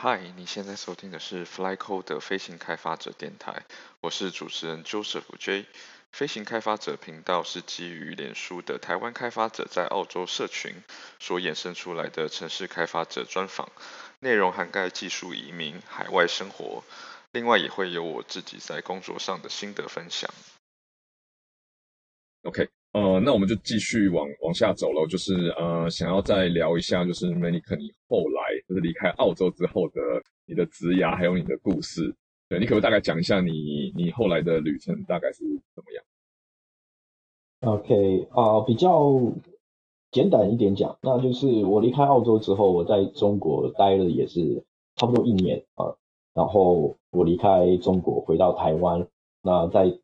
[0.00, 3.64] 嗨，你现在收听的是 FlyCode 的飞行开发者电台，
[4.00, 5.66] 我是主持人 Joseph J。
[6.12, 10.72] 飞行开发者频道是基于脸书的台湾开发者在澳洲社群
[11.18, 13.72] 所衍生出来的城市开发者专访，
[14.20, 16.84] 内容涵盖技术移民、海外生活，
[17.32, 20.32] 另外也会有我自己在工作上的心得分享。
[22.44, 22.77] OK。
[22.92, 30.00] 呃，那我们就继续往往下走了，就是呃，想要再聊一下，就是 Manic 你后来就是离开澳洲之后的
[30.46, 32.12] 你的职涯，还有你的故事。
[32.48, 39.20] 对，你可不可以大概讲一下你你后来的旅程大概是怎么样？OK，啊、比较
[40.10, 44.64] 简单一点讲，那就是我离开澳洲之后，我在中国待了也是
[44.96, 45.94] 差不多一年啊、
[46.32, 49.06] 然后我离开中国回到台湾，
[49.42, 49.98] 那在。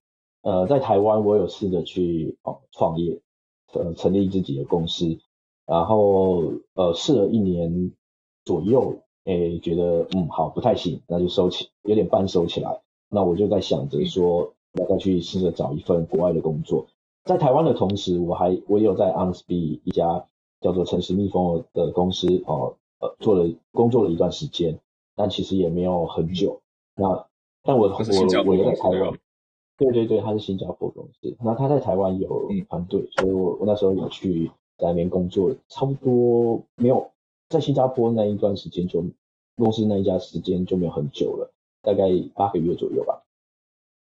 [0.44, 3.18] 呃，在台湾，我有试着去哦创业，
[3.72, 5.18] 呃，成立自己的公司，
[5.66, 7.92] 然后呃试了一年
[8.44, 12.82] 左右，诶，觉得嗯好不太行，那就收起，有点半收起来。
[13.08, 16.86] 那我就在想着说，要再去试着找一份国外的工作。
[17.24, 20.26] 在台湾的同时，我还我也有在 Honestbee 一家
[20.60, 24.78] 叫做城市蜜蜂的公司哦，呃做了工作了一段时间，
[25.16, 26.60] 但其实也没有很久。
[26.96, 27.26] 那
[27.62, 29.18] 但我我我也在台湾。
[29.76, 37.10] 对对对，他是新加坡公司，那他在台湾有团队，所以我我那时候有去在那边工作，差不多没有
[37.48, 39.04] 在新加坡那一段时间就
[39.56, 41.52] 公司那一家时间就没有很久了，
[41.82, 43.22] 大概八个月左右吧。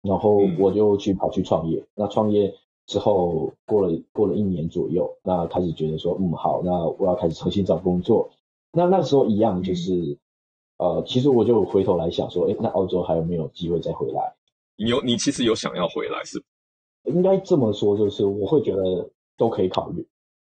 [0.01, 2.55] 然后我就去跑去创业，那创业
[2.87, 8.31] 之后过了过了一年左右，那开始觉得说，嗯好，那我要开始重新找工作。
[8.73, 10.17] 那那时候一样就是，
[10.77, 14.33] 呃，其实我就回头来想说，哎，那澳洲还有没有机会再回来？
[14.83, 16.43] 你有，你其实有想要回来是？
[17.03, 20.03] 应该这么说，就是我会觉得都可以考虑。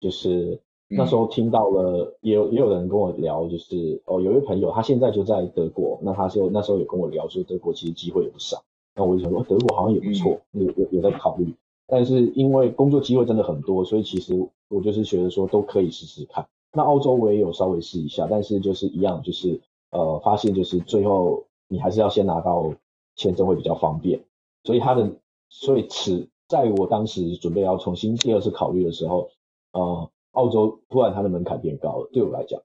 [0.00, 0.58] 就是
[0.88, 8.62] 那时候听到了，嗯、也有也有人跟我聊，就是哦，有一位朋友他现在就在德国，那他就那时候有跟我聊说，德国其实机会也不少。
[8.94, 11.54] 那我就想说，德国好像也不错，有有有在考虑。
[11.86, 14.34] 但是因为工作机会真的很多，所以其实
[14.68, 16.46] 我就是觉得说都可以试试看。
[16.72, 22.72] 那澳洲我也有稍微试一下，但是就是一样，就是呃，发现就是最后你还是要先拿到。
[23.16, 24.24] 签证会比较方便，
[24.64, 25.16] 所以他的，
[25.48, 29.30] 所以此在我当时准备要重新第二次考虑的时候，
[29.72, 32.60] 呃，澳洲突然它的门槛变高了，对我来讲，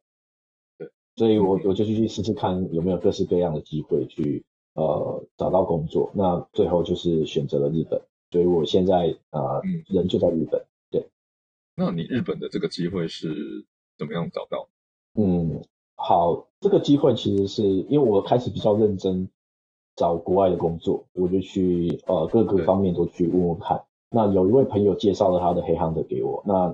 [0.77, 4.43] 对，所以我我就去试试看有没有各式各样的机会去
[4.73, 11.07] 呃找到工作，那最后就是选择了日本，所以我现在啊、呃、人就在日本，对。
[11.75, 13.65] 那你日本的这个机会是
[13.97, 14.67] 怎么样找到？
[15.13, 15.63] 嗯，
[15.95, 19.29] 好，这个机会其实是因为我开始比较认真。
[19.99, 23.83] 找国外的工作，我就去呃各个方面都去问问看。
[24.09, 26.73] 那有一位朋友介绍了他的 Headhunter 给我，那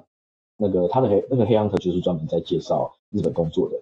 [0.58, 3.82] 那个他的黑那个 Headhunter 就是专门在介绍日本工作的，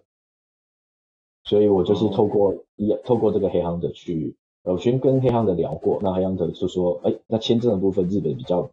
[1.44, 3.04] 所以我就是透过一、oh.
[3.04, 8.72] 透过这个 Headhunter 去，呃，我先跟 Headhunter 聊过，那 Headhunter 就说，哎，那签证的部分日本比较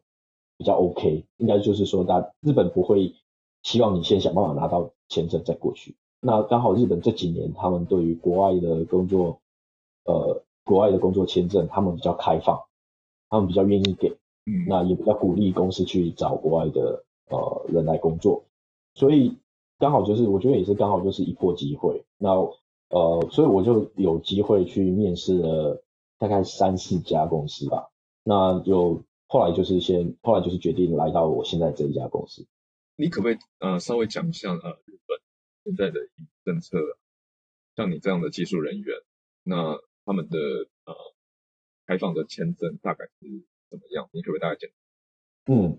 [0.56, 3.12] 比较 OK，应该就是说大日本不会
[3.64, 5.96] 希望你先想办法拿到签证再过去。
[6.20, 9.40] 那刚好日本这几年他们对于国外的工作，
[10.04, 10.44] 呃。
[10.64, 12.62] 国外的工作签证，他们比较开放，
[13.28, 14.10] 他们比较愿意给，
[14.46, 18.44] 嗯，那也比较鼓励公司去找国外的呃人来工作，
[18.94, 19.36] 所以
[19.78, 22.30] 刚好就是我觉得也是刚好就是一波机会，那
[22.90, 25.82] 呃，所以我就有机会去面试了
[26.18, 27.88] 大概三四家公司吧，
[28.22, 32.46] 那就后来就是先后来就是决定来到我现在这一家公司。
[32.96, 35.18] 你可不可以呃稍微讲一下呃日本
[35.64, 36.00] 现在的
[36.44, 36.78] 政策，
[37.76, 38.96] 像你这样的技术人员，
[39.42, 39.78] 那。
[40.10, 40.36] 他们的
[40.86, 40.94] 呃
[41.86, 44.08] 开放的签证大概是怎么样？
[44.10, 44.68] 你可不可以大概讲？
[45.46, 45.78] 嗯，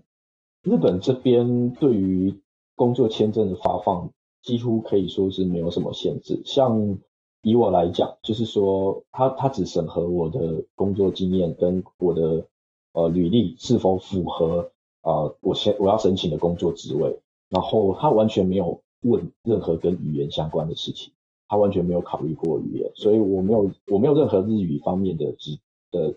[0.62, 2.40] 日本这边对于
[2.74, 4.10] 工作签证的发放，
[4.40, 6.40] 几乎可以说是没有什么限制。
[6.46, 6.98] 像
[7.42, 12.46] 以我来讲，就是说他他只审核我的工作经验跟我的
[12.94, 14.72] 呃履历是否符合
[15.02, 17.20] 啊、呃、我先我要申请的工作职位，
[17.50, 21.12] 然后他完全没有问任何跟语言相关的事情。
[21.52, 25.58] 他完全没有考虑过语言，所以我没有我没有任何日语方面的指
[25.90, 26.14] 的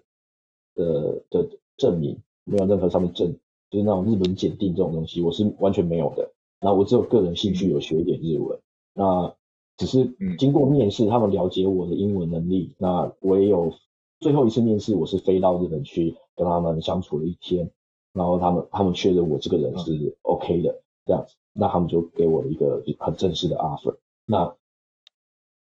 [0.74, 3.30] 的的，的证明，没有任何上面证，
[3.70, 6.32] 就是那种日本检定这种东西，我是完全没有的。
[6.62, 8.58] 那我只有个人兴趣有学一点日文，
[8.94, 9.36] 那
[9.76, 10.10] 只是
[10.40, 13.74] 经过面试，他们了解我的英文能力，那我也有
[14.22, 17.70] 最后一次面试，我是飞到日本去跟他们相处了一天，
[18.14, 24.56] 然后他们他们确认我这个人是 OK 的这样子，那他们就给我了一个很正式的 offer，那。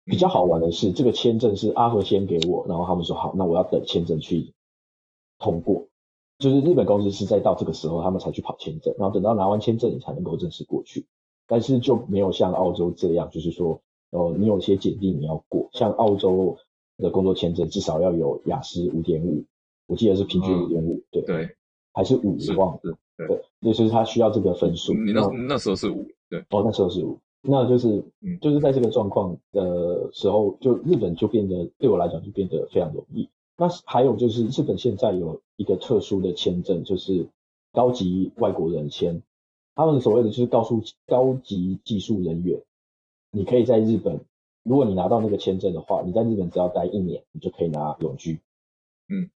[0.09, 4.55] 比较好玩的是，这个签证是 offer 先给我，然后他们说好，那我要等签证去
[5.39, 5.87] 通过。
[6.39, 11.05] 就是日本公司是在到这个时候，他们才去跑签证，然后等到拿完签证，你才能够正式过去。
[11.47, 16.57] 但是就没有像澳洲这样，就是说哦，你有些简历你要过，像澳洲
[16.97, 19.45] 的工作签证至少要有雅思五点五，
[19.87, 21.57] 我记得是平均五点五，对对，
[21.93, 22.81] 还是五，我忘了，
[23.17, 24.95] 对，对，就是他需要这个分数。
[24.95, 28.05] 你那那时候是五，对，哦，那时候是五，那就是，
[28.41, 33.29] 就是在这个状况的时候，就日本就变得对我来讲就变得非常容易。
[33.57, 37.29] 那还有就是日本现在有一个特殊的签证，就是
[37.73, 39.23] 高级外国人签，
[39.75, 42.61] 他们所谓的就是告诉高级技术人员。
[43.31, 44.21] 你可以在日本，
[44.63, 48.41] 如果你拿到那个签证的话，你在日本只要待一年，你就可以拿永居。
[49.09, 49.31] 嗯，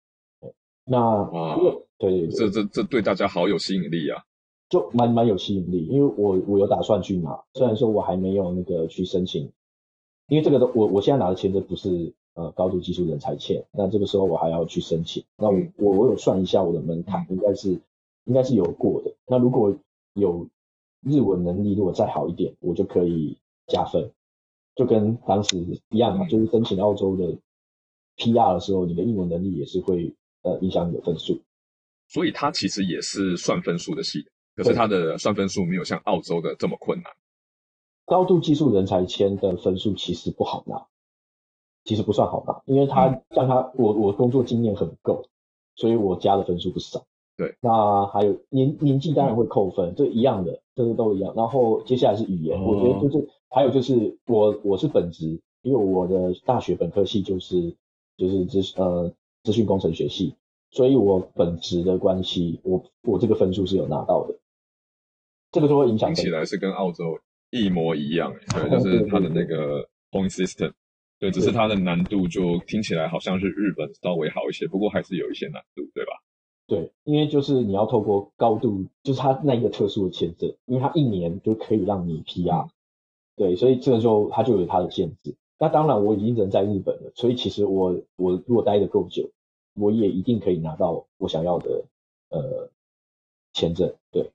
[0.85, 1.57] 那啊，
[1.97, 4.23] 对对对，这这这对大家好有吸引力啊，
[4.71, 9.51] 就蛮蛮有吸引力，因为我我有打算去拿，虽然说我还没有那个去申请，
[10.29, 17.79] 因为这个都我我现在拿的签证不是呃高度技术人才签，那这个时候我还要去申请，那我、嗯、我我有算一下我的门槛，应该是
[18.25, 19.13] 应该是有过的。
[19.27, 19.77] 那如果
[20.15, 20.47] 有
[21.03, 23.37] 日文能力，如果再好一点，我就可以。
[23.67, 24.11] 加分，
[24.75, 25.55] 就跟当时
[25.91, 27.37] 一样嘛，就是申请澳洲的
[28.17, 31.39] PR 的时候，你的英文能力也是会呃影响你的分数。
[32.09, 34.31] 所以它其实也是算分数的系统，
[34.63, 37.11] 可是他的算分数没有像澳洲的这么困难。
[38.05, 40.85] 高度技术人才签的分数其实不好拿，
[41.83, 45.25] 其实不算好拿，因为他像他我我工作经验很够，
[45.75, 47.05] 所以我加的分数不少。
[47.37, 51.33] 对，那还有年年纪当然会扣分，这、嗯、一样的，这个都一样。
[51.35, 53.29] 然后接下来是语言，哦、我觉得就是。
[53.53, 57.75] 还有就是我我是本职，因为我的大学本科系就是
[58.15, 59.11] 就是资呃
[59.43, 60.33] 资讯工程学系，
[60.69, 64.35] 所以我本职的关系，我我这个分数是有拿到的，
[65.51, 66.13] 这个就会影响。
[66.13, 67.19] 听起来是跟澳洲
[67.49, 70.71] 一模一样，对，就是它的那个 point system，
[71.19, 76.11] 对，只是它的难度就听起来好像是日本稍微好一些，不过还是有一些难度，对吧？
[76.67, 82.69] 对，因为就是你要透过高度，就是它那一个特殊的签证，因为它一年就可以让你 PR。
[83.35, 85.35] 对，所以这个就它就有它的限制。
[85.59, 89.29] 那当然，我已经人在日本了，所以其实我我如果待得够久，
[89.75, 91.83] 我也一定可以拿到我想要的
[92.29, 92.69] 呃
[93.53, 93.93] 签证。
[94.11, 94.31] 对，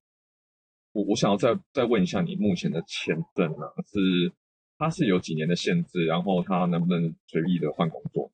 [0.96, 4.32] 我我想要再再问一下，你目前的签证呢，是
[4.78, 6.06] 它是有几年的限制？
[6.06, 8.30] 然后它能不能随意的换工作？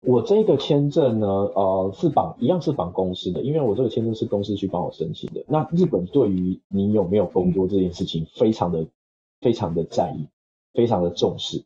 [0.00, 5.44] 我这个签证呢，呃，是绑一样是绑公司的，因为我这个签证是公司去帮我申请的。
[5.48, 8.86] 那日本对于你有没有工作这件事情，非常的。
[9.40, 10.26] 非常的在意，
[10.74, 11.64] 非常的重视，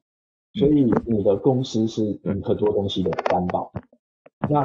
[0.52, 3.72] 所以你的公司是你很多东西的担保。
[4.50, 4.62] 那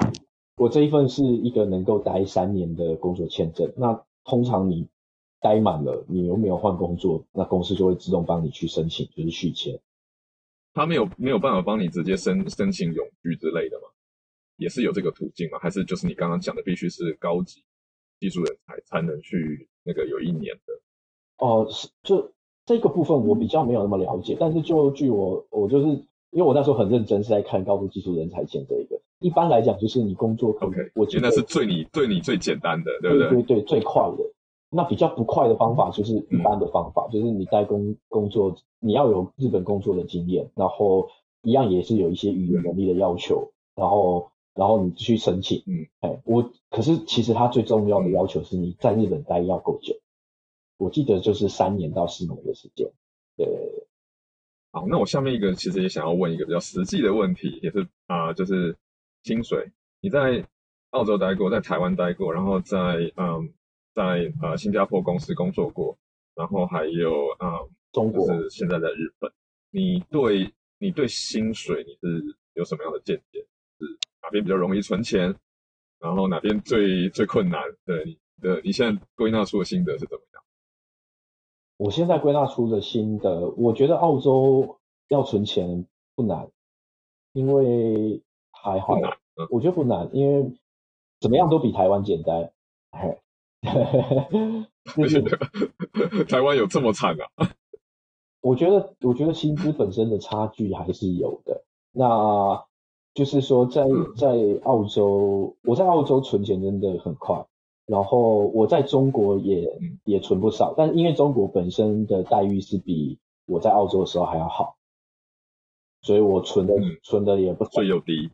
[0.57, 3.71] 我这一份是一个能够待三年的工作签证。
[3.77, 4.89] 那通常你
[5.39, 9.79] 待满了，你又没有换工作，那公司就会自动帮你去申请，就是续签。
[10.73, 13.87] 他没有没有办法帮你直接申申请永居之类的吗？
[14.57, 15.59] 也是有这个途径吗？
[15.59, 17.63] 还是就是你刚刚讲的，必须是高级
[18.19, 20.73] 技术人才才能去那个有一年的？
[21.37, 22.31] 哦、呃，是就。
[22.67, 25.87] 这个部分我比较没有那么了解，但是就据我我就是
[26.31, 33.29] 因为我那时候很认真是在看高度技术人才签这一个，一般来讲就是你工作可以，okay, 我觉得那是最你对你最简单的，对不对？
[33.29, 34.33] 对对对，最快的。
[34.77, 41.09] 那比较不快的方法就是一般的方法，嗯、就是你在工工作你要有日本工作的经验，然后
[41.41, 49.95] 一样也是有一些语言能力的要求，然后然后你去申请，嗯，哎，我可是其实它最重要的要求是你在日本待要够久。
[50.77, 52.87] 我记得就是三年到四年的时间。
[53.35, 53.47] 对，
[54.71, 58.77] 好，那我下面一个其实也想要问一个比较实际的问题，也是啊、呃，就是
[59.23, 59.71] 薪水。
[60.01, 60.45] 你在
[60.91, 63.49] 澳洲待过，在台湾待过，然后在嗯，
[63.97, 65.97] 在呃新加坡公司工作过，
[66.35, 69.31] 然后还有啊，呃、中国就是现在在日本。
[69.71, 72.23] 你对你对薪水你是
[72.53, 73.39] 有什么样的见解？
[73.79, 73.85] 是
[74.21, 75.35] 哪边比较容易存钱？
[75.99, 77.59] 然后哪边最最困难？
[77.85, 80.43] 对你的你现在归纳出的心得是怎么样？
[81.77, 86.47] 我现在归纳出的心得，我觉得澳洲要存钱不难，
[87.33, 88.93] 因为还好，
[89.49, 90.51] 我觉得不难，因为
[91.19, 92.51] 怎么样都比台湾简单。
[94.95, 95.21] 就是
[96.29, 97.49] 台湾有这么惨啊？
[98.41, 101.63] 我觉得，我觉得薪资本身的差距还是有的。
[101.91, 102.65] 那
[103.13, 103.83] 就是说在，
[104.15, 107.45] 在在澳洲，我在澳洲存钱真的很快。
[107.87, 114.75] 然后我在中国也也存不少，但是因为中国本身的待遇是比我在澳洲的时候还要好，
[116.01, 118.29] 所以我存的、嗯、存的也不税又低，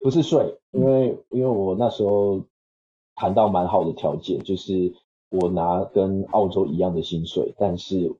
[0.00, 2.44] 不是税，因为因为我那时候
[3.18, 4.94] 谈到蛮好的条件，就是
[5.28, 8.14] 我拿跟澳洲一样的薪水，但是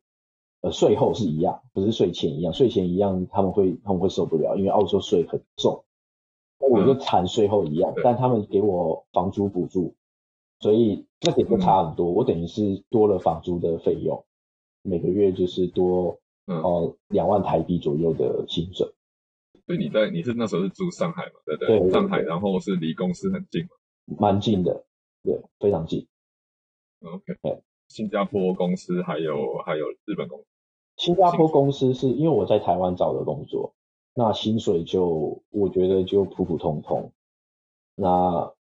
[0.60, 5.84] 呃税后是一样，不是税前一样，税前一样他们会他们会受不了，因为澳洲税很重。
[6.60, 9.94] 那我就谈税后一样，嗯、但他们给我房租补助，
[10.58, 12.10] 所以那点不差很多。
[12.10, 14.24] 嗯、我等于是多了房租的费用，
[14.82, 18.92] 每个月就是多嗯，哦，两万台币左右的薪水。
[19.66, 21.32] 所以你在你是那时候是住上海嘛？
[21.44, 23.68] 对，对，上海，然后是离公司很近嘛？
[24.18, 24.86] 蛮近的，
[25.28, 26.06] 对，非常近。
[27.02, 30.44] OK，对，新加坡公司还有还有日本公司。
[30.96, 33.74] 新加坡公司是因为我在台湾找的工作，
[34.14, 37.12] 那薪水就我觉得就普普通通。
[37.94, 38.52] 那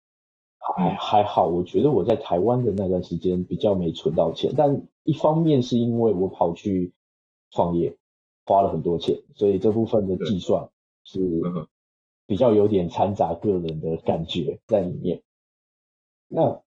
[0.75, 6.93] 还还好，我觉得我在台湾的那段时间比较没存到钱，但一方面是因为我跑去
[7.51, 7.95] 创业，
[8.45, 10.69] 花了很多钱，所以这部分的计算。
[11.09, 11.21] 是
[12.25, 15.23] 比较有点掺杂个人的感觉在里面。
[16.27, 16.61] 那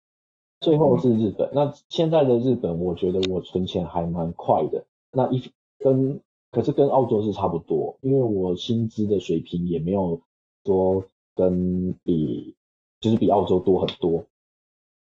[0.61, 4.87] 最后是日本，那现在的日本，我觉得我存钱还蛮快的。
[5.11, 5.43] 那一
[5.79, 6.21] 跟
[6.51, 10.21] 可是跟澳洲是差不多，因为我薪资的水平也没有
[10.65, 12.55] 说跟比
[13.01, 14.27] 就是比澳洲多很多。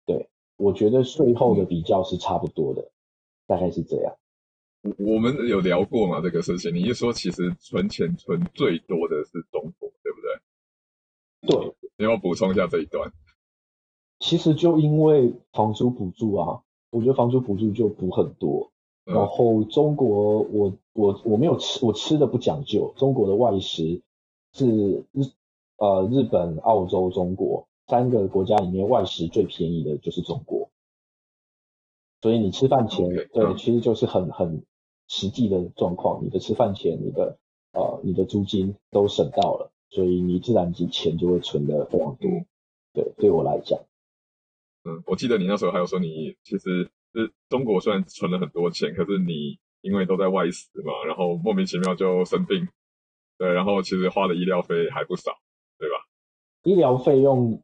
[0.05, 2.91] 对，我觉得税后的比较是差不多的，
[3.47, 4.15] 大概是这样。
[4.99, 6.73] 我们有聊过嘛，这个事情？
[6.73, 10.21] 你一说，其实存钱存最多的是中国，对不
[11.41, 11.67] 对？
[11.67, 13.11] 对，你要补充一下这一段。
[14.19, 18.71] 其实就因为房租补助啊，我觉得房租补助就补很多。
[19.05, 22.93] 嗯、然后中国我，我我我没有吃，我吃的不讲究。
[22.97, 24.01] 中国的外食
[24.53, 25.23] 是日
[25.77, 30.69] 呃日本、澳洲、中国三个国家里面外食最便宜的就是中国，
[32.21, 34.63] 所以你吃饭钱，okay, 对、嗯，其实就是很很。
[35.07, 37.37] 实际的状况，你的吃饭钱、你的
[37.73, 42.27] 呃、你的租金都省到了，所以你自然钱钱就会存的非常多。
[42.91, 43.79] 对，对我来讲，
[44.85, 52.67] 嗯，我记得你那时候还有说，你其实是中国虽然存了很多钱，可是你因为都在外食嘛，然后莫名其妙就生病，
[53.37, 55.31] 对，然后其实花的医疗费还不少，
[55.77, 55.95] 对吧？
[56.63, 57.61] 医疗费用。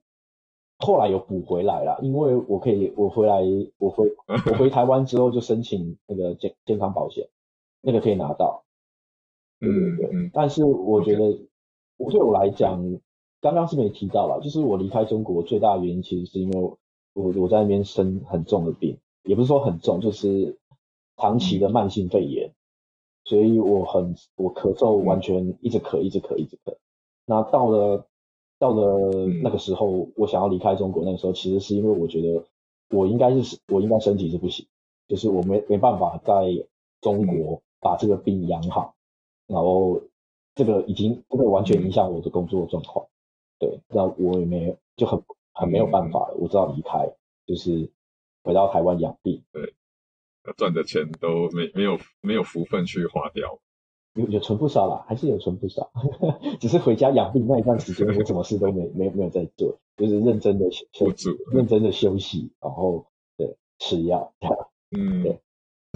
[0.84, 3.40] 后来有补回来了，因为我可以，我回来，
[3.78, 7.30] 我回 我回台湾之后就申请那个健健康保险，
[7.82, 8.66] 那个可以拿到。
[9.60, 10.10] 对对对。
[10.12, 10.32] 嗯。
[10.34, 11.20] 但是我觉得，
[12.10, 12.82] 对我来讲，
[13.42, 16.78] 刚刚是没提到了，就是我离开中国最大的原因，其实是因为
[17.14, 20.58] 我我在那边生很重的病，也不是说很重，就是
[21.18, 22.52] 长期的慢性肺炎，
[23.26, 26.76] 所以我很我咳嗽完全一直咳一直咳一直咳。
[27.26, 28.08] 那到了。
[28.62, 31.04] 到了那个时候，我想要离开中国。
[31.04, 32.46] 那个时候，其实是因为我觉得
[32.96, 34.68] 我应该是我应该身体是不行，
[35.08, 36.46] 就是我没没办法在
[37.02, 38.94] 中国把这个病养好，
[39.48, 40.00] 然后
[40.54, 43.08] 这个已经这个完全影响我的工作状况。
[43.58, 45.20] 对，那我也没就很
[45.54, 47.12] 很没有办法了，我知道离开，
[47.46, 47.90] 就是
[48.44, 49.44] 回到台湾养病。
[49.52, 49.74] 对，
[50.58, 53.60] 赚的钱都没没有没有福分去花掉。
[54.16, 55.90] 有有存不少啦，还是有存不少，
[56.60, 63.06] 只是回家养病那一段时间，我什么事都没没没有在做，就是认真的休息，认真的休息，然后
[63.38, 64.34] 对吃药，
[64.92, 65.40] 嗯，对。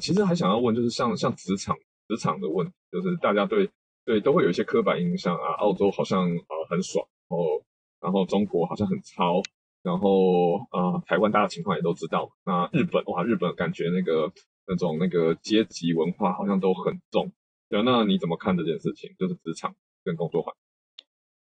[0.02, 1.76] 其实还想要问，就是像像职场
[2.08, 3.70] 职场的问题，就是大家对
[4.06, 7.62] 对都会有一些刻板印象啊，澳洲好像呃很爽，然后
[8.02, 9.42] 然后中国好像很糙，
[9.82, 14.32] 然后、呃、台湾大家情况也都知道，那日本哇日本感觉那个
[14.68, 17.32] 那种那个阶级文化好像都很重。
[17.70, 19.16] 对，那你怎么看这件事情？
[19.18, 21.06] 就是职场跟工作环境。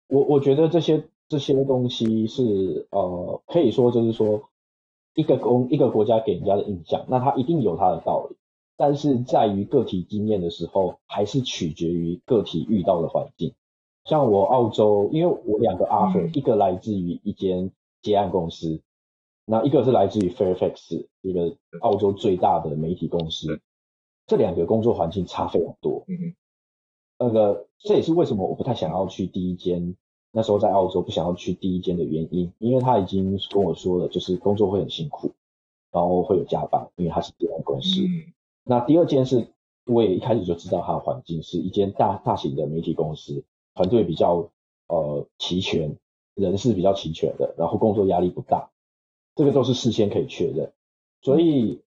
[0.08, 4.48] 我我觉得这些这些东西是呃，可以说就是说，
[5.14, 8.36] 一个公一个国家给人家的印象，那它一定有它的道理。
[8.78, 13.54] 但是在于个体经验的时候，还是取决于个体遇到的环境。
[14.06, 17.70] 像我澳洲，因为我两个 offer，、嗯、一个来自于一间
[18.02, 18.80] 接案公司，
[19.44, 23.60] 那一个是来自于 Fairfax，一个澳洲最大的媒体公司。
[24.26, 26.34] 这两个工作环境差非常多，嗯，
[27.18, 29.96] 那个这也是为什么我不太想要去第一间，
[30.32, 35.30] 那时候在澳洲不想要去第一间的原因，因为他已经跟我说了，就是工作会很辛苦，
[35.92, 38.02] 然后会有加班，因为他是接案公司。
[38.02, 38.32] 嗯，
[38.64, 39.46] 那第二间是，
[39.84, 43.44] 我也一开始就知道他的环境是一间大大型的媒体公司，
[43.76, 44.50] 团队比较
[44.88, 45.96] 呃齐全，
[46.34, 48.70] 人事比较齐全的，然后工作压力不大，
[49.36, 50.72] 这个都是事先可以确认，
[51.22, 51.80] 所以。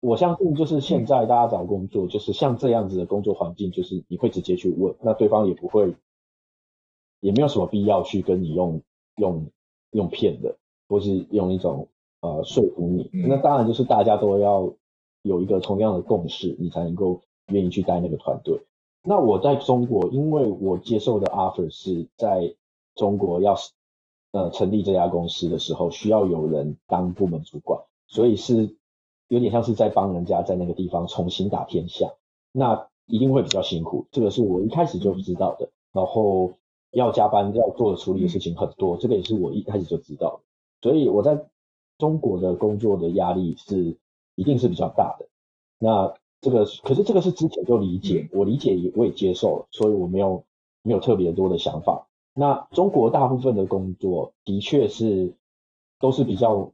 [0.00, 5.96] 我相信，就是现在大家找工作，就是像这样子的工作环境，就是你会直接去问，那对方也不会，
[7.18, 8.82] 也没有什么必要去跟你用
[9.16, 9.50] 用
[9.92, 11.88] 用骗的，或是用一种
[12.20, 13.10] 呃说服你。
[13.26, 14.72] 那当然就是大家都要
[15.22, 18.60] 有一个同样的共识，你才能够愿意去带那个团队。
[19.06, 22.54] 那我在中国，因为我接受的 offer 是在
[22.94, 23.56] 中国要
[24.32, 28.76] 呃成立这家公司的时候，需要有人当部门主管，所以是。
[29.28, 32.12] 有点像是在帮人家在那个地方重新打天下，
[32.52, 35.68] 那一定会比较辛苦，这个是我一开始就知道的。
[35.92, 36.52] 然后
[36.92, 40.42] 要加班要做的处理的事情很多，这个也是我一开始就知道。
[40.80, 41.44] 所以我在
[41.98, 43.96] 中国的工作的压力是
[44.36, 45.26] 一定是比较大的。
[45.80, 50.44] 那这个可是这个是之前就理解，我理解也我也接受了，所以我没有
[50.82, 52.06] 没有特别多的想法。
[52.34, 55.34] 那中国大部分的工作的确是
[55.98, 56.72] 都是比较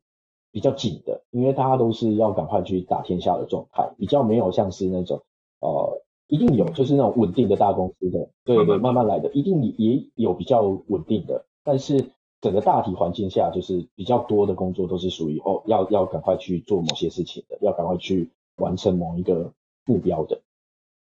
[0.51, 5.23] 比较紧的，因为大家都是要赶快去打天下的状态，比较没有像是那种
[5.61, 6.03] 呃。
[6.29, 12.07] 一定有，就是那种稳定的大公司的，对对，慢慢来的，一定也有比较稳定的，但是
[12.41, 19.53] 整个大体环境下，就是比较多的工作都是属于哦，要要赶快去做某些事情的，要赶快去完成某一个
[19.85, 20.41] 目标的，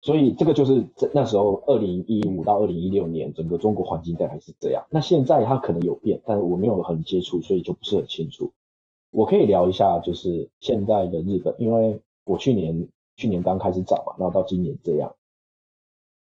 [0.02, 4.86] 所以这个就是这那时候二零一五到二零一六年整个中国环境大概是这样。
[4.90, 8.52] 那现在它可能有变，但是我没有很接触，所以就不是很清楚。
[9.12, 12.88] 我可以聊一下，就是现在的日本，因为我去年。
[13.18, 15.14] 去年刚开始找嘛，然后到今年这样，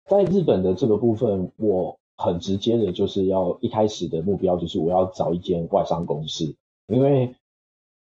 [0.04, 6.54] 在日本的这个部分，我很直接的就是要一开始的目标就是我要找一间外商公司，
[6.86, 7.34] 因为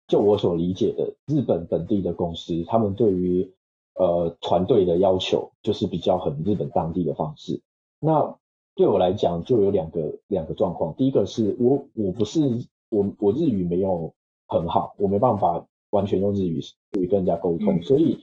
[0.07, 3.51] 就我所理解的，日本本地的公司，他们对于
[3.95, 7.61] 呃团队的要求就是比较很日本当地的方式。
[7.99, 8.35] 那
[8.75, 12.41] 对我来讲，就有两个两个状况，第一个是我我不是
[12.89, 14.13] 我我日语没有
[14.47, 18.19] 很好，我没办法完全用日语去跟人家沟通，嗯、所以。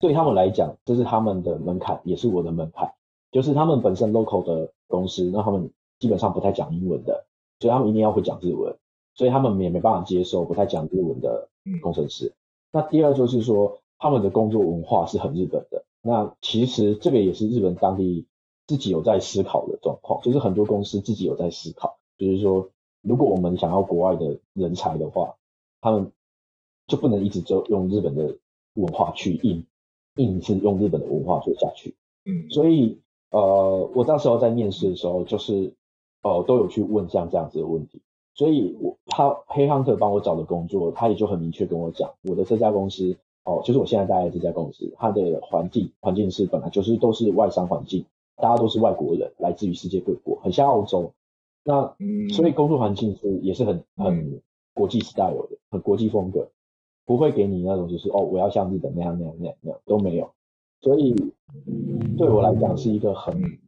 [0.00, 2.88] 对他们来讲，这是他们的门槛，也是我的门槛。
[3.32, 7.26] 就是他们本身 local 的公司，那他们基本上不太讲英文的，
[7.58, 8.78] 所以他们一定要会讲日文，
[9.18, 11.50] 所以他们也没办法接受不太讲日文的
[11.82, 12.32] 工程师。
[12.72, 15.84] 那第二就是说，他们的工作文化是很日本的。
[16.00, 18.26] 那其实这个也是日本当地
[18.66, 22.70] 自己有在思考的状况，就是很多公司自己有在思考，就是说，
[23.02, 25.34] 如果我们想要国外的人才的话，
[25.82, 26.10] 他们
[26.86, 28.38] 就不能一直就用日本的
[28.72, 29.66] 文化去应。
[30.16, 31.94] 硬是用日本的文化做下去，
[32.24, 32.98] 嗯，所以
[33.30, 35.72] 呃，我到时候在面试的时候，就是
[36.22, 38.02] 呃，都有去问像这样子的问题，
[38.38, 48.04] 所以我他黑汉特帮我找的工作，他也就很明确跟我讲，我的这家公司哦，就是我现在待的这家公司，它的环境环境是本来就是都是外商环境，
[48.36, 51.12] 大家都是外国人，来自于世界各国，很像澳洲，
[51.64, 51.96] 那
[52.32, 54.40] 所以工作环境是也是很很
[54.72, 56.48] 国际 style 的，很国际风格。
[57.04, 60.30] 不会给你那种就是哦，我要像日本那样那样那样那样都没有，
[60.80, 61.12] 所以
[62.16, 63.58] 对我来讲是一个很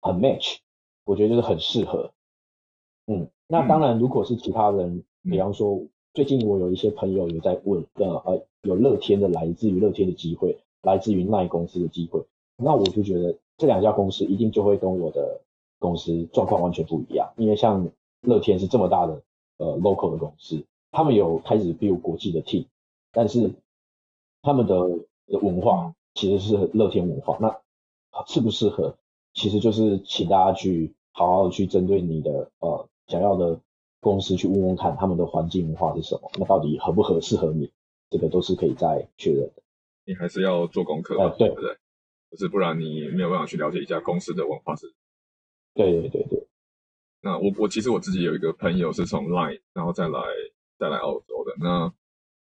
[0.00, 0.56] 很 match，
[1.04, 2.10] 我觉得就是很适合。
[3.06, 12.24] 嗯，那当然如果是其他人，比方说最近我有一些朋友有在问，呃呃，有乐天的来自于乐天的机会，来自于奈公司的机会，
[12.56, 15.40] 那我就觉得这两家公司一定就会跟我的
[15.78, 17.90] 公司状况完全不一样，因为像
[18.22, 19.22] 乐天是这么大的
[19.58, 20.64] 呃 local 的公司。
[20.90, 22.66] 他们有开始 build 国际的 team，
[23.12, 23.50] 但是
[24.42, 24.88] 他们的
[25.26, 27.58] 文化其实是乐天文化，那
[28.28, 28.94] 适不适合，
[29.34, 33.60] 其实就是请大家去好好去针对你的呃想要的
[34.00, 37.70] 公司去问问看他们的环境文化是什么，那到底合不合适合你，
[38.10, 39.62] 这个都是可以再确认的。
[40.04, 41.76] 你还是要做功课，呃、对不对？
[42.30, 44.92] 就是不然你没有办法去了解一家公司的文化是。
[45.74, 46.46] 对对对对。
[47.20, 50.20] 那我我其实我自己有一个朋友是从 Line 然后再来。
[50.76, 51.94] 再来澳洲的那，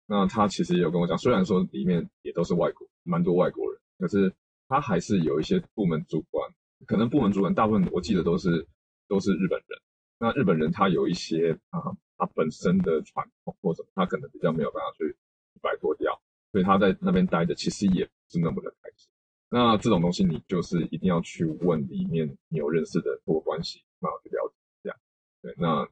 [0.07, 4.35] 那他其实也有跟我讲，虽然说里面也都是外国，蛮多外国人，可是
[4.69, 6.51] 他还是有一些部门主管，
[6.87, 8.67] 可能部门主管大部分我记得都是
[9.07, 9.79] 都是日本人。
[10.23, 11.83] 那日本人他有一些啊，
[12.17, 15.17] 他本身的传统或者他可能比较没有办法去
[15.61, 16.17] 摆脱掉，
[16.53, 19.11] 所以他在那边待着其实也不是那么的开心。
[19.49, 24.55] 那这种东西你就是一定要去问里面你有认识的托关系，然后去了解
[24.85, 24.97] 一下。
[25.43, 25.89] 对，那。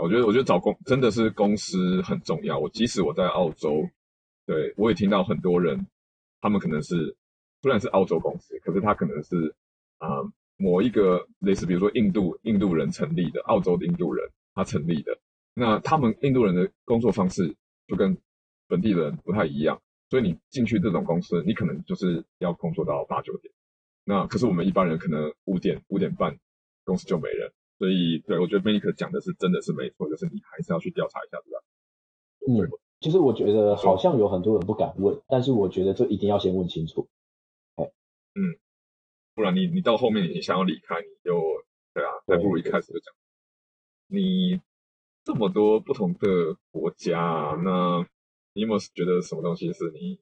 [0.00, 2.58] 我觉得，我觉得找公真的是公司很重要。
[2.58, 3.86] 我即使我在澳洲，
[4.46, 5.86] 对，我也听到很多人，
[6.40, 7.14] 他们可能是
[7.60, 9.54] 虽然是澳洲公司，可是他可能是
[9.98, 10.08] 啊、
[10.62, 15.18] 某一个类似，比如说印度印度人成立的，澳洲的印度人他成立的，
[15.54, 17.54] 那他们印度人的工作方式
[17.88, 18.16] 就跟
[18.68, 23.52] 本地人不太一样，所以你进去这种公司，你可能就是要工作到八九点。
[24.04, 26.38] 那可是我们一般人可能五点五点半
[26.84, 27.52] 公司就没人。
[27.78, 31.58] 所以，对，我觉得 Manic 讲的是真的是没错，就是你还是要去调查一下，对吧？
[32.46, 32.70] 嗯，
[33.00, 37.08] 其实我觉得好像有很多人不敢问，但是我觉得这一定要先问清楚。
[37.76, 38.40] 嗯，
[39.34, 41.40] 不然你你到后面你想要离开，你就
[41.94, 43.14] 对啊，还不如一开始就讲。
[44.08, 44.60] 你
[45.24, 48.06] 这么多不同的国家，那
[48.52, 50.20] 你有没有觉得什么东西是你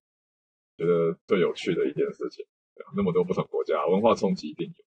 [0.77, 2.47] 觉得最有趣的一件事情？
[2.75, 4.85] 对啊，那么多不同国家，文化冲击一定有。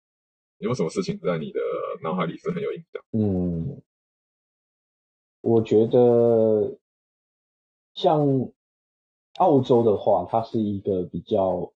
[0.59, 1.61] 有没有什么事情在你的
[2.03, 3.03] 脑海里是很有印象？
[3.13, 3.83] 嗯，
[5.43, 6.79] 我觉得
[7.93, 8.51] 像
[9.35, 11.75] 澳洲的话，它是一个比较，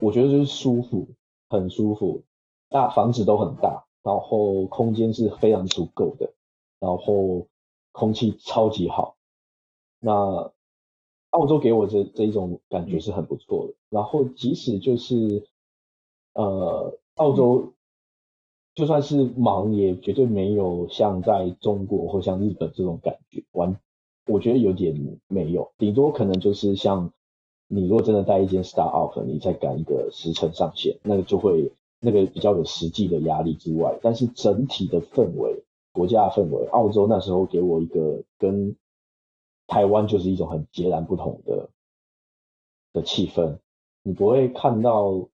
[0.00, 1.08] 我觉得就是舒服，
[1.48, 2.22] 很舒服，
[2.68, 6.32] 大房子都很大，然后空间是非常足够的，
[6.78, 7.46] 然后
[7.92, 9.16] 空气超级好。
[10.00, 10.52] 那
[11.30, 13.74] 澳洲给我这这一种感觉是很不错的。
[13.90, 15.46] 然后即使就是
[16.34, 17.74] 呃，澳洲
[18.74, 23.44] 就算是忙，也绝对没有像在中国或像日本这种感觉。
[23.50, 23.80] 完，
[24.26, 27.12] 我觉得有点没有，顶多可能就是像
[27.68, 38.74] 你如果真的带一间 startup，你再赶一个时程上线，那个就会那个比较有实际的压力之外，但是整体的氛围，国家的氛围，澳洲那时候给我一个跟
[39.66, 41.68] 台湾就是一种很截然不同的
[42.94, 43.58] 的气氛，
[44.02, 45.28] 你不会看到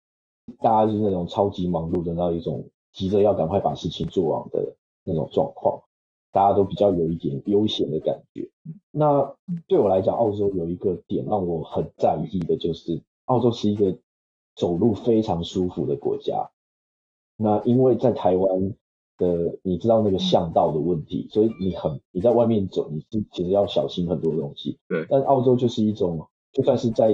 [0.60, 5.80] 大家就是那种超级忙碌的那一种急着要赶快把事情做完的那种状况，
[6.34, 8.50] 大家都比较有一点悠闲的感觉。
[8.90, 9.34] 那
[9.68, 13.96] 对我来讲，澳洲有一个点让我很在意的就是，澳洲是一个
[14.56, 16.50] 走路非常舒服的国家。
[17.36, 18.74] 那因为在台湾。
[19.16, 24.76] 的，你知道那个巷道的问题，所以你很你在外面走，你是其实要小心很多东西。
[24.88, 25.06] 对。
[25.08, 27.12] 但澳洲就是一种，就算是在，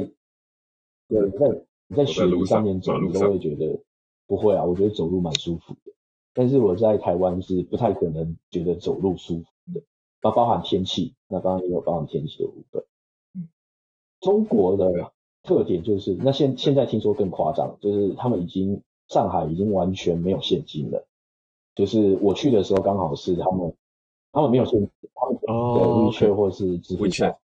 [1.09, 3.79] 对，在你在雪地上面走，你都会觉得
[4.27, 4.65] 不会啊。
[4.65, 5.90] 我觉得走路蛮舒服的。
[6.35, 9.83] 但是我在台湾是不太可能觉得走路舒服的。
[10.23, 12.85] 那包含天气，那当然也有包含天气的部分。
[13.35, 13.49] 嗯。
[14.21, 15.13] 中国的
[15.43, 21.07] 特点就是，那现现在听说更夸张，就是他们已经上海已经完全没有现金了。
[21.75, 23.73] 就是我去的时候，刚好是他们，
[24.33, 27.39] 他们没有现金，他们的 WeChat 或是支付宝。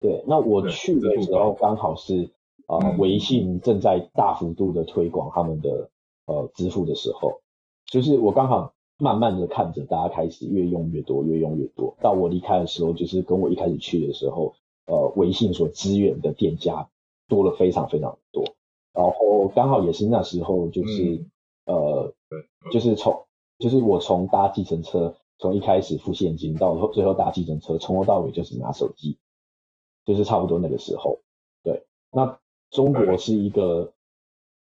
[0.00, 2.30] 对，那我去的时候刚好是
[2.66, 5.90] 啊、呃，微信正在大幅度的推广他们的
[6.24, 7.41] 呃支付的时候，
[7.92, 11.94] 就是我刚好慢慢的看着大家开始越用越多，越用越多。
[12.00, 14.54] 到我离开的时候，就是跟我一开始去的时候，
[14.86, 16.88] 呃，微信所支援的店家
[17.28, 18.42] 多了非常非常多。
[18.94, 21.22] 然后刚好也是那时候，就是、
[21.66, 22.14] 嗯、呃，
[22.72, 23.22] 就是从。
[23.58, 29.18] 就是我从搭计程车，从一开始付现金到最后搭计程车，从头到尾就是拿手机，
[30.04, 31.20] 就是差不多那个时候。
[31.62, 32.40] 对，那
[32.72, 33.92] 中国是一个，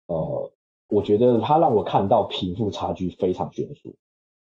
[0.06, 0.52] 呃，
[0.94, 3.96] 我觉得它让我看到贫富差距非常悬殊，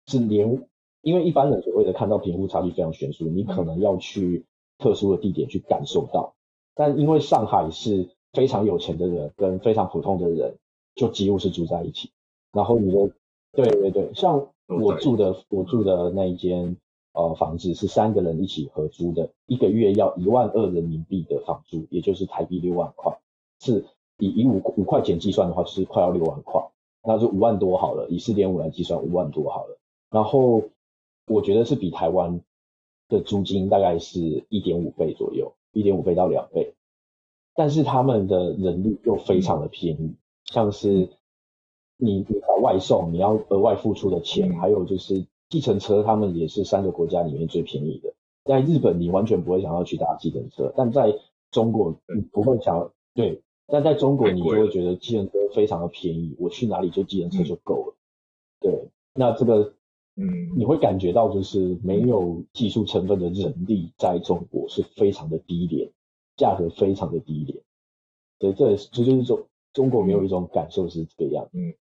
[0.07, 0.67] 是连
[1.01, 4.45] 因为一般人所谓的看到贫富差距非常悬殊，你可能要去
[4.77, 6.33] 特殊的地点去感受到，
[6.75, 10.57] 但因为上海是非常有钱的人跟非常普通的人
[10.95, 12.09] 就几乎是住在一起，
[12.51, 13.11] 然后你的。
[13.51, 16.77] 对对对，像我住的我住的那一间
[17.13, 23.17] 呃房子是三个人一起合租的，一个月要一万二人民币的房租，也就是台币六万块，
[23.59, 23.85] 是
[24.19, 26.61] 以以五五块钱计算的话，就是快要六万块，
[27.03, 29.79] 那就五万多好了，以四点五来计算五万多好了。
[30.11, 30.61] 然后
[31.25, 32.41] 我觉得是比台湾
[33.07, 36.75] 的租金大概是一点五倍左右，一点五倍到两倍，
[37.55, 41.09] 但是他们的人力又非常的便宜，像是。
[42.01, 48.13] 你你找外送，你要额外付出的钱，还有就是计程车，他们也是三个国家里面最便宜的。
[48.45, 51.13] 在日本，你完全不会想要去搭计程车，但在
[51.51, 57.95] 中国，你不会想要对，但在中国，你就会觉得计程车非常的便宜，我去哪里坐计程车就够了。
[58.59, 59.73] 对，那这个，
[60.15, 65.89] 嗯，你会感觉到就是没有技术成分的人力在中国是非常的低廉，
[66.35, 67.57] 价格非常的低廉。
[68.39, 71.73] 对，这这就是中中国没有一种感受是这个样，嗯。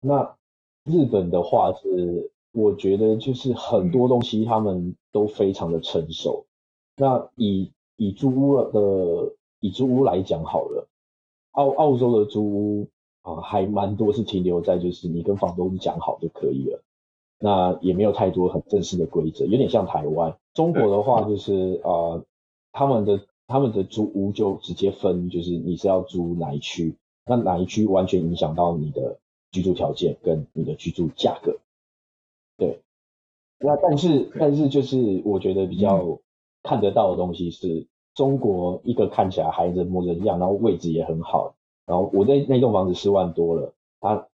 [0.00, 0.36] 那
[0.84, 6.46] 日本的话是，我觉得就是很多东西他们都非常的成熟。
[6.96, 10.86] 那以以租屋的以租屋来讲好了，
[11.54, 12.88] 澳澳洲的租屋
[13.22, 16.82] 啊还蛮多是停留在就是你跟房东讲好就可以了，
[17.40, 20.36] 那也没有太多很正式的规则，有点像台湾。
[20.52, 22.22] 中国的话就是啊，
[22.70, 29.18] 他们的他们的租屋就直接分，就是你是要租哪一区，那哪一区完全影响到你的。
[29.54, 31.60] 居住条件跟你的居住价格，
[32.56, 32.80] 对，
[33.60, 36.18] 那但是但是就是我觉得比较
[36.64, 41.54] 看得到的东西是中国一个看起来还人模人样，然后位置也很好，
[41.86, 44.26] 然后我那那栋房子四万多了，它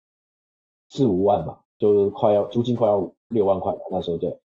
[0.88, 4.38] 四五万嘛，就是快要租金快要六万块那时候对，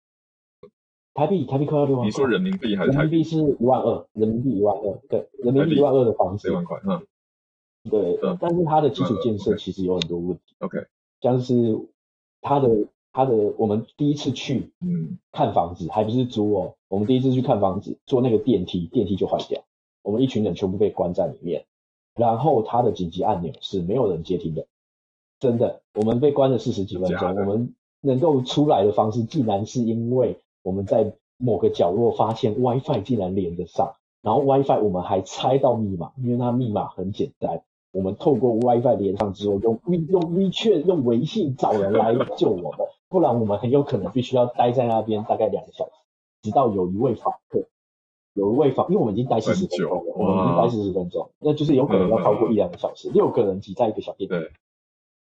[1.14, 3.09] 台币台币快要六万块，你说人民币还是台币？
[3.09, 7.01] 人民币是一万二，人民币一万二，对，人民币一万二的房子，六万块，嗯。
[7.90, 10.55] 对，嗯、但是它的基础建设其实有很多问题。
[10.61, 10.87] OK，
[11.21, 11.77] 像是
[12.40, 12.68] 它的
[13.12, 15.18] 它的，我们第一次去嗯。
[15.33, 19.62] 看房子，还不是租哦，我们第一次去看房子，坐那个电梯，电梯就坏掉，
[20.03, 21.64] 我们一群人全部被关在里面，
[22.14, 24.66] 然后他的紧急按钮是没有人接听的，
[25.40, 37.62] 真的，我们被关了四十几分钟，我们能够出来的方式，竟然是因为我们在某个角落发现 WiFi 竟然连得上，然后 WiFi 我们还猜到密码，因为它密码很简单。
[37.90, 45.92] 我们透过 WiFi 连上之后，用 We 用 WeChat 用微信找人来救我们，不然我们很有可能必须要待在那边大概两个小时，
[46.42, 47.68] 直到有一位访客
[48.33, 54.35] 有一位访，因为我们已经待四十分钟了，我们已经待四十分钟，那就是有可能要超过一两个小时，六个人挤在一个小电梯。
[54.35, 54.51] 对，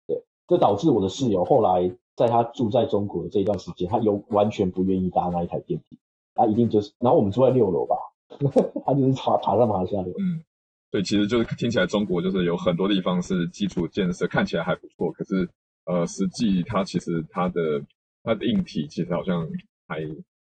[0.06, 5.96] 对，这导致我的室友后来在他住在中国的这一段时间，他有完全不愿意搭那一台电梯，
[6.34, 7.96] 他一定就是，然后我们住在六楼吧，
[8.84, 10.10] 他就是爬爬上爬下的。
[10.10, 10.44] 嗯，
[10.90, 15.48] 对，其实就是听起来中国就是有很多地方是基础建设看起来还不错，可是
[15.88, 17.82] 呃，实际它其实它的
[18.22, 19.48] 它的硬体其实好像
[19.88, 20.08] 还。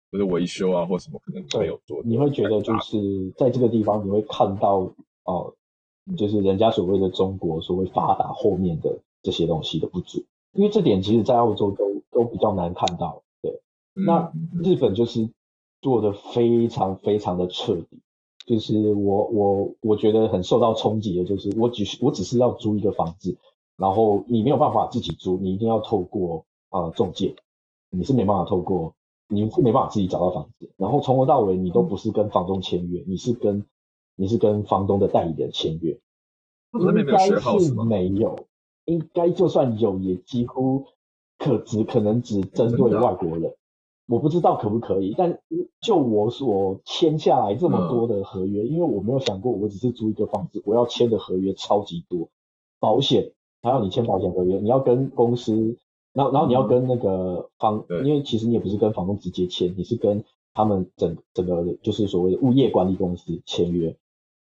[0.09, 2.01] 就是维修啊，或什么可能没有做。
[2.05, 2.97] 你会觉得就是
[3.35, 4.77] 在这个地方，你会看到
[5.25, 5.53] 哦、
[6.05, 10.23] 呃，就是人家所谓的中国所谓发达后面的这些东西的不足，
[10.53, 13.21] 因为这点其实在澳洲都都比较难看到。
[13.41, 13.61] 对，
[13.95, 14.31] 那
[14.63, 15.29] 日本就是
[15.81, 17.99] 做的非常非常的彻底，
[18.45, 23.37] 就是我我我觉得很受到冲击的，就是我只是我只是要租一个房子，
[23.77, 27.35] 然后你没有办法自己租，你一定要透过啊、呃、仲介，
[27.89, 28.93] 你是没办法透过。
[29.29, 33.65] 你是没办法自己找到房子，然后从头到尾你都不是跟房东签约，你是跟
[34.15, 35.99] 你是跟房东的代理人签约。
[36.71, 38.47] 应该是没有，
[38.85, 40.85] 应该就算有，也几乎
[41.37, 43.53] 可只可能只针对外国人。
[44.07, 45.41] 我不知道可不可以，但
[45.81, 52.29] 就我所签下来这么多的合约，因为我没有想过我只是租一个房子，我要签的合约超级多，
[52.79, 55.77] 保险还要你签保险合约，你要跟公司。
[56.13, 60.23] 然后，然后你要跟那个房，嗯、因为其实你也不是跟房东直接签，你是跟
[60.55, 63.95] 他们整整个就是所谓的物业管理公司签约，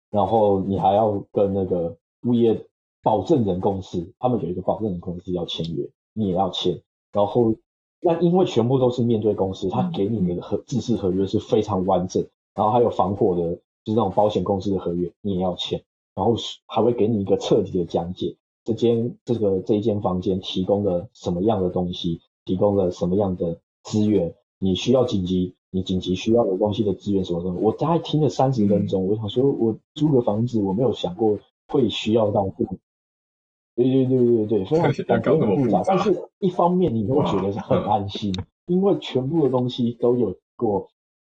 [0.09, 2.65] 然后你还要跟那个物业
[3.03, 6.81] 保证人公司，他们有一个保证人公司要签约，你也要签。
[7.13, 7.53] 然后，
[8.01, 15.83] 那因为全部都是面对公司，他给你的合制式合约是非常完整，然后还有防火的，就是那种保险公司的合约，你也要签，
[16.15, 18.37] 然后还会给你一个彻底的讲解。
[18.69, 22.21] 这间这个这一间房间提供了什么样的东西？
[22.45, 24.35] 提供了什么样的资源？
[24.59, 27.59] 你需要紧急，你紧急需要的东西的资源什么什么？
[27.63, 32.77] 我大概听了三十分钟，我想说，我租个房子，我没有想过会需要到这么，
[33.75, 35.83] 对对对对对，非常感觉很复杂。
[35.87, 38.35] 但是一方面你会觉得是很安心，
[38.67, 40.89] 因为全部的东西都有过，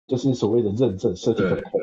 [0.09, 1.79] 就是所谓的认证设计的口，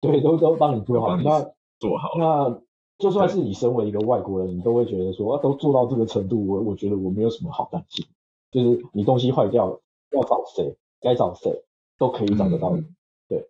[0.00, 1.42] 对，都都帮你做好，那
[1.78, 2.62] 做好那。
[3.00, 8.04] 就算是你身为一个外国人，你都会觉得说，啊，都做到这个程度，我我觉得我没有什么好担心。
[8.50, 11.64] 就是你东西坏掉了要找谁，该找谁
[11.98, 12.70] 都可以找得到。
[12.70, 12.94] 嗯、
[13.28, 13.48] 对，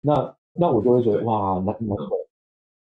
[0.00, 1.94] 那那我就会觉得哇，那那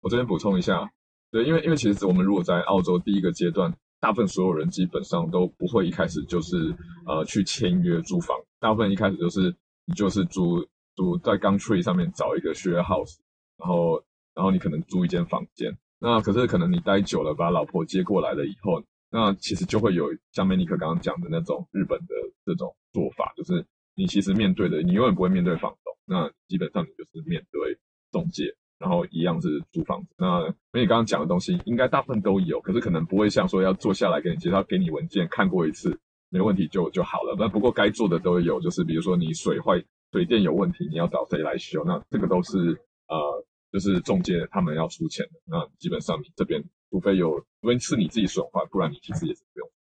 [0.00, 0.90] 我这边补充一下，
[1.30, 13.16] 对，因为因为其实我们如果在澳洲第一个阶段，大部分所有人基本上都不会一开始就是呃去签约租房，大部分一开始就是你就是租租在 Gumtree 上面找一个 share house，
[13.56, 14.02] 然后
[14.34, 15.76] 然后你可能租一间房间。
[16.00, 18.80] 那可是可能你待久了，把老婆接过来了以后，
[19.10, 22.14] 那其实就会有像梅尼克刚刚讲的那种日本的
[22.46, 27.76] 这种做法，就是你其实面对的，你永远不会面对房东，那基本上你就是面对
[28.12, 28.44] 中介，
[28.78, 30.14] 然后一样是租房子。
[30.16, 35.98] 那梅尼刚刚讲的东西，应该大部分都有，可是可能不会像说要坐下来给你介绍，给你文件看过一次
[36.30, 37.34] 没问题就就好了。
[37.36, 39.82] 那不过该做的都有，就是比如说你水坏、
[40.12, 41.82] 水电有问题，你要找谁来修？
[41.84, 43.44] 那这个都是呃。
[43.70, 49.70] 就是中介他们要出钱的，那基本上你这边除非有，除非是你自己损坏，不然你其实也是不用。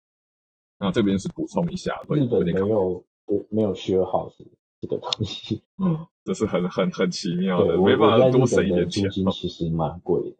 [0.78, 3.04] 那这边是补充一下，日本没有
[3.50, 4.46] 没有 share house
[4.80, 9.04] 这个东西，嗯，这是很很很奇妙的，没办法多省一点钱。
[9.04, 10.36] 租金其实蛮贵的，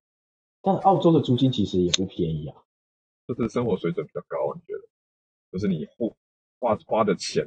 [0.61, 2.57] 但澳洲的租金其实也不便宜啊。
[3.27, 4.89] 就是生活水准比较高，你觉得？
[5.53, 6.15] 就是你付
[6.61, 7.45] 花花的钱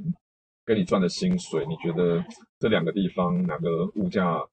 [0.66, 2.24] 跟你赚的薪水，你觉得
[2.60, 4.44] 这两个地方哪个物价？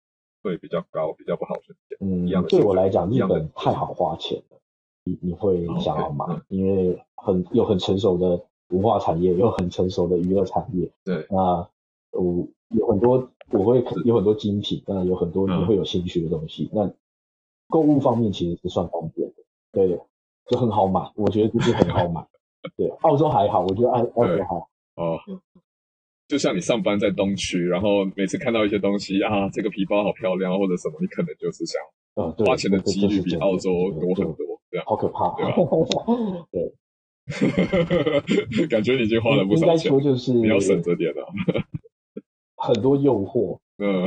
[0.42, 1.98] 会比较高，比较不好存钱。
[2.01, 4.59] 嗯，一样的对我来讲，日本太好花钱了，
[5.05, 10.90] 你你会想要买因为很有很成熟的文化产业，有很成熟的娱乐产业。
[11.05, 11.68] 对，那
[12.12, 16.70] 我有很多我会有很多精品，当然有很多你会有兴趣的东西。
[16.72, 16.92] 嗯、那
[17.68, 19.35] 购物方面其实是算方便的，
[19.72, 20.01] 对，
[20.46, 22.27] 就很好买，我觉得就是很好买。
[22.77, 24.68] 对，澳洲还好，我觉得澳澳洲好。
[24.96, 25.18] 哦。
[26.28, 31.80] 就像你上班在东区，然后每次看到一些东西啊，这个皮包好漂亮，或者什么，你可能就是想，
[32.44, 35.54] 花钱的几率比澳洲多很多，这样好可怕，对吧？
[38.52, 41.26] 对， 感觉你已经花了不少钱，应该说就是你要省着点了，
[42.56, 44.06] 很多诱惑，嗯，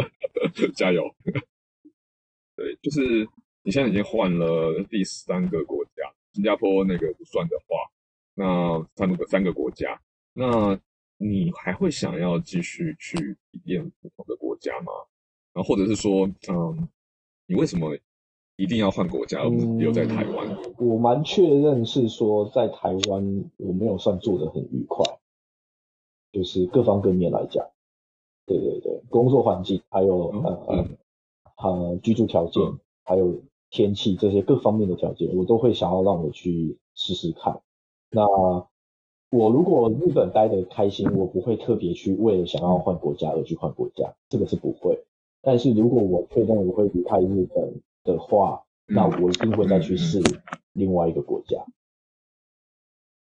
[0.76, 1.10] 加油，
[2.54, 3.26] 对，就是
[3.62, 6.02] 你现在已经换了第三个国家，
[6.34, 7.76] 新加坡那个不算的话，
[8.34, 9.98] 那三个三个国家，
[10.34, 10.78] 那。
[11.18, 14.92] 你还会想要继续去体验不同的国家吗？
[15.52, 16.88] 然后或者是说，嗯，
[17.46, 17.96] 你为什么
[18.56, 20.46] 一定要换国家而不是留在台湾？
[20.48, 25.04] 嗯，我蛮确认是说，在台湾我没有算做的很愉快，
[26.32, 27.66] 就是各方各面来讲，
[28.44, 30.98] 对对对，工作环境还有、嗯、呃、嗯、
[31.56, 37.60] 呃居住条件、嗯，还有天气这些各方面的条件，我都会想要让我去试试看。
[38.10, 38.22] 那
[39.30, 45.04] 我如果日本待得开心，我不会特别去为了想要换国家而去换国家，这个是不会。
[45.42, 50.22] 但是如果我确定我会离开日本的话，那我一定会再去试
[50.72, 51.64] 另外一个国家。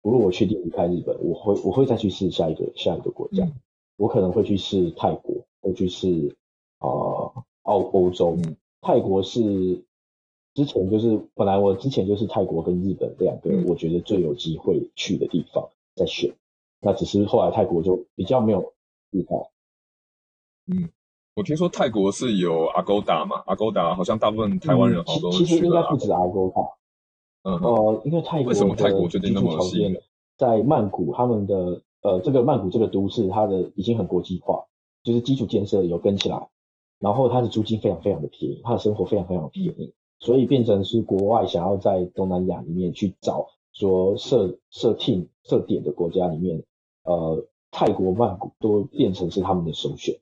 [0.01, 3.47] 如果我确定离开日本，我会我会再去试下一个下一个国家。
[3.95, 6.35] 我可能会去试泰国，会去试
[6.79, 8.37] 啊、呃、澳欧洲。
[8.81, 9.39] 泰国是
[10.53, 16.35] 之前就是本来我之前就是泰国跟日本两个我觉得最有机会去的地方在选，
[16.81, 18.73] 那只是后来泰国就比较没有
[19.11, 19.39] 地方。
[20.67, 20.89] 嗯，
[21.35, 26.73] 我听说泰国是有 Agoda 嘛，Agoda 好像大部分台湾人好多、嗯、其实应该不止 Agoda。
[27.43, 30.01] 嗯呃，因为泰国的居住条件
[30.37, 34.63] 在曼谷，他们的呃这个曼谷这个都市，它的已经很国际化，
[35.03, 36.47] 就是基础建设有跟起来，
[36.99, 46.63] 然后它的租金非常非常的便宜，它的生活非常非常便宜，所以变成是国外想要在东南亚里面去找说设设 team 设点的国家里面，
[47.03, 50.19] 呃，泰国曼谷都变成是他们的首选。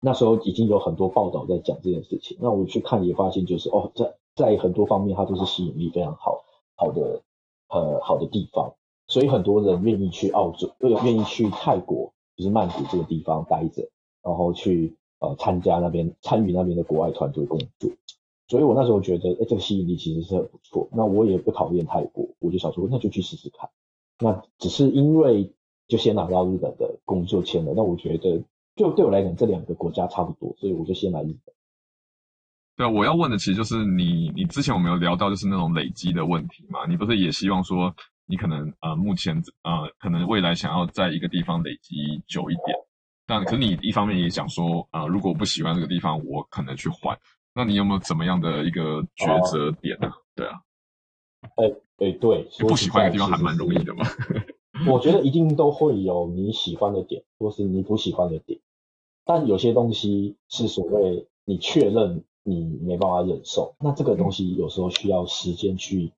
[0.00, 4.14] 那时候已经有很多报道在讲这件事情，那我去看也发现就是哦在。
[4.36, 6.42] 在很多方面，它都是吸引力非常好
[6.74, 7.22] 好的
[7.68, 8.74] 呃好的地方，
[9.06, 13.88] 所以很多人愿意去澳洲，愿意去泰国，就是曼谷这个地方待着，
[14.24, 17.92] 然后去呃参加那边参与那边的国外团队工作。
[18.48, 20.88] 所以我那时候觉得，哎，这个吸引力其实是很不错。
[20.90, 23.70] 那我也不讨厌泰国，我就想说，那就去试试看。
[24.24, 25.52] 那只是因为
[25.86, 28.42] 就先拿到日本的工作签了，那我觉得
[28.74, 31.54] 就对我来讲，这两个国家差不多，所以我就先来日本。
[32.76, 36.86] 对啊，我要问的其实就是你，你之前有没有聊到就是那种累积的问题嘛？
[36.86, 37.94] 你不是也希望说
[38.26, 42.76] 你可能呃目前呃可能未来想要在一个地方累积久一点，
[43.26, 47.16] 但可是你一方面也想说呃如果我不喜欢这个地方，我可能去换。
[47.54, 50.08] 那你有没有怎么样的一个抉择点呢？
[50.08, 50.14] 啊？
[50.34, 50.60] 对啊，
[51.56, 54.04] 哎哎对，不喜欢的地方还蛮容易的嘛。
[54.90, 58.60] 我觉得一定都会有你喜欢的点，或是你不喜欢的点，
[59.24, 62.24] 但有些东西是所谓你确认。
[62.46, 66.12] 你没办法忍受，那这个东西有时候需要时间去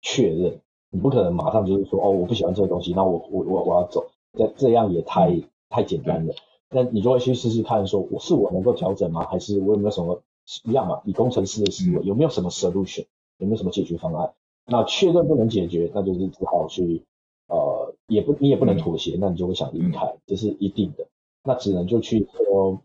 [0.00, 4.06] 确认，你不可能马上就是说哦，我不喜欢这个东西，那我我我我要走，
[4.38, 6.34] 这这样也太太简单了。
[6.70, 9.26] 那你就会去试试看，说我是我能够调整吗？
[9.28, 10.22] 还是我有没有什么
[10.62, 11.00] 一样嘛？
[11.04, 13.06] 以工程师的思维，有没有什么 solution？
[13.38, 14.32] 有没有什么解决方案？
[14.66, 17.02] 那确认不能解决，那就是只好去
[17.48, 21.06] 呃，也不你也不能妥协，那你就会想离开，这是一定的。
[21.42, 22.80] 那只能就去说。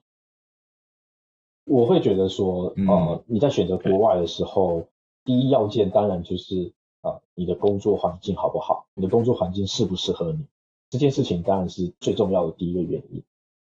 [1.66, 4.88] 我会觉得说，呃，你在选择国外的时候，
[5.24, 8.88] 第一要件当然就是啊、呃，你的工作环境好不好？
[8.96, 10.48] 你的工作环境适不适合你？
[10.90, 13.24] 这件事情当然是最重要的第一个原因，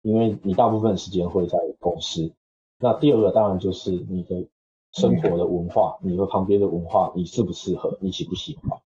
[0.03, 2.31] 因为你大部分时间会在公司。
[2.77, 4.45] 那第二个当然就是你的
[4.99, 7.97] 生活的文化，你和旁边的文化，你适不适合？
[8.01, 8.81] 你喜不喜欢？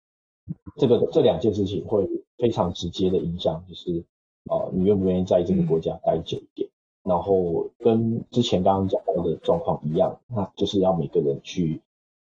[0.77, 4.03] 这个这两件事情会非常直接的影响，就是
[4.45, 6.67] 啊、呃，你愿不愿意在这个国家待久一点。
[7.03, 11.81] 然后跟之前刚刚讲到的状况一样，那就是要每个人去，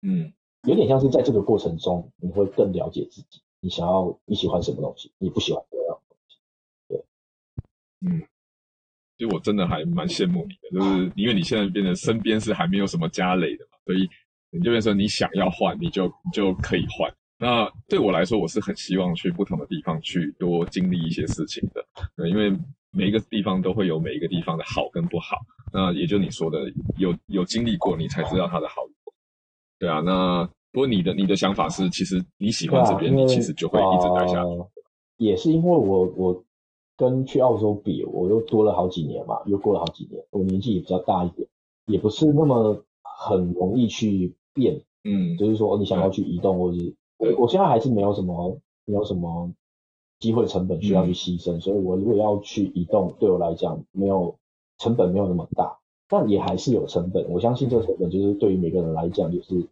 [0.03, 0.33] 嗯，
[0.63, 6.39] 有点像是在这个过程中，你会更了解自己，你想要你喜欢什么东西，你不喜欢什么样的东西，
[6.89, 7.05] 对，
[8.01, 8.23] 嗯，
[9.17, 14.09] 其实我真的还蛮羡慕你的，就是因为你现在变得身边是还没有什么家累的嘛，所以
[14.51, 17.13] 你就变成你想要换，你就你就可以换。
[17.39, 21.85] 那对我来说，我是很希望去不同的地方去多经历一些事情的，
[22.17, 22.53] 对，因为。
[22.97, 25.37] 每一个地方都会有每一个地方的好跟不好，
[25.73, 26.61] 那也就你说的，
[26.97, 28.75] 有有经历过，你才知道它的好。
[29.81, 34.49] 对啊，那不过你的你的想法是，其实你喜欢这边，你其实就会一直待下去。
[34.49, 34.71] 呃，
[35.17, 36.44] 也是因为我我
[36.97, 41.49] 跟去澳洲比，我又多了好几年嘛，又过了好几年，我年纪也比较大一点，
[41.87, 44.83] 也不是那么很容易去变。
[45.05, 49.53] 嗯，就是说你想要去移动，或者是我我现在还是没有什么没有什么。
[50.21, 54.37] 机会成本需要去牺牲，嗯，所以我如果要去移动，对我来讲没有
[54.79, 57.29] 成本没有那么大，但也还是有成本。
[57.31, 59.67] 我相信这个成本就是对于每个人来讲就是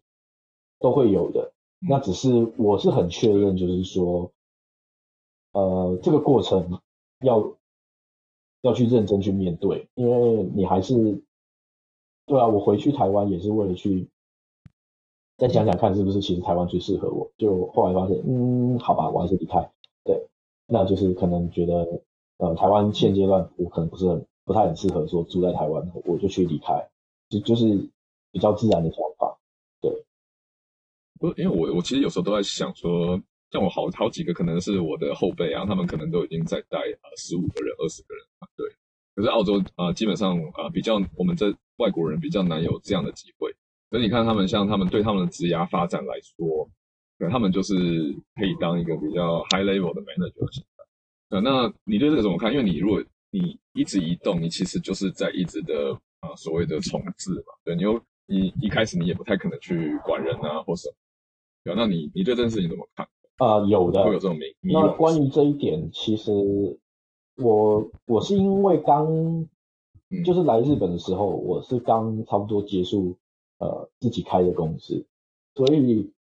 [0.79, 1.53] 都会有的。
[1.79, 4.31] 那只是我是很确认，就是说，
[5.53, 6.81] 呃，这个过程
[7.23, 7.57] 要
[8.63, 11.23] 要去认真去面对，因为你还是
[12.27, 14.09] 对啊，我回去台湾也是为了去
[15.37, 17.31] 再想想看是不是其实台湾最适合我。
[17.39, 19.71] 就后来发现，嗯，好吧，我还是离开。
[20.05, 20.29] 对。
[20.69, 22.03] 那就是可能觉得，
[22.39, 26.89] 呃，台湾现阶段我可能不是很不太很适合说住在台湾，我就去离开，
[27.29, 27.91] 就就是
[28.31, 29.39] 比较自然的想法。
[29.83, 30.05] 对，
[31.19, 33.21] 不，因为我我其实有时候都在想说，
[33.53, 38.67] 像我好好几个可能是我的后辈啊，他们可能都已经在带呃十五个人、二十个人团队，
[39.15, 43.55] 可是澳洲啊、呃，基本上啊、呃，比较我们这外国人比较难有这样的机会。
[43.91, 46.67] 所以你看他们，像他们对他们的职涯发展来说，
[47.19, 47.75] 对，他们就是
[48.37, 51.37] 可以当一个比较 high level 的 manager 型的。
[51.37, 52.51] 呃，那你对这个怎么看？
[52.51, 57.53] 因为你如果你一直移动，你其实就是在一直的啊、呃、所谓的重置嘛。
[57.65, 60.95] 对，你又你一开始你也不太可能去管人啊或什么。
[61.65, 63.07] 对，那你你对这件事情怎么看？
[63.39, 64.73] 啊、呃，有的，会有这种迷迷。
[64.73, 66.33] 那关于这一点，其实
[67.37, 73.17] 我我是因为刚、嗯、就是来日本的时候，我是刚差不多结束
[73.59, 75.05] 呃自己开的公司，
[75.55, 76.11] 所以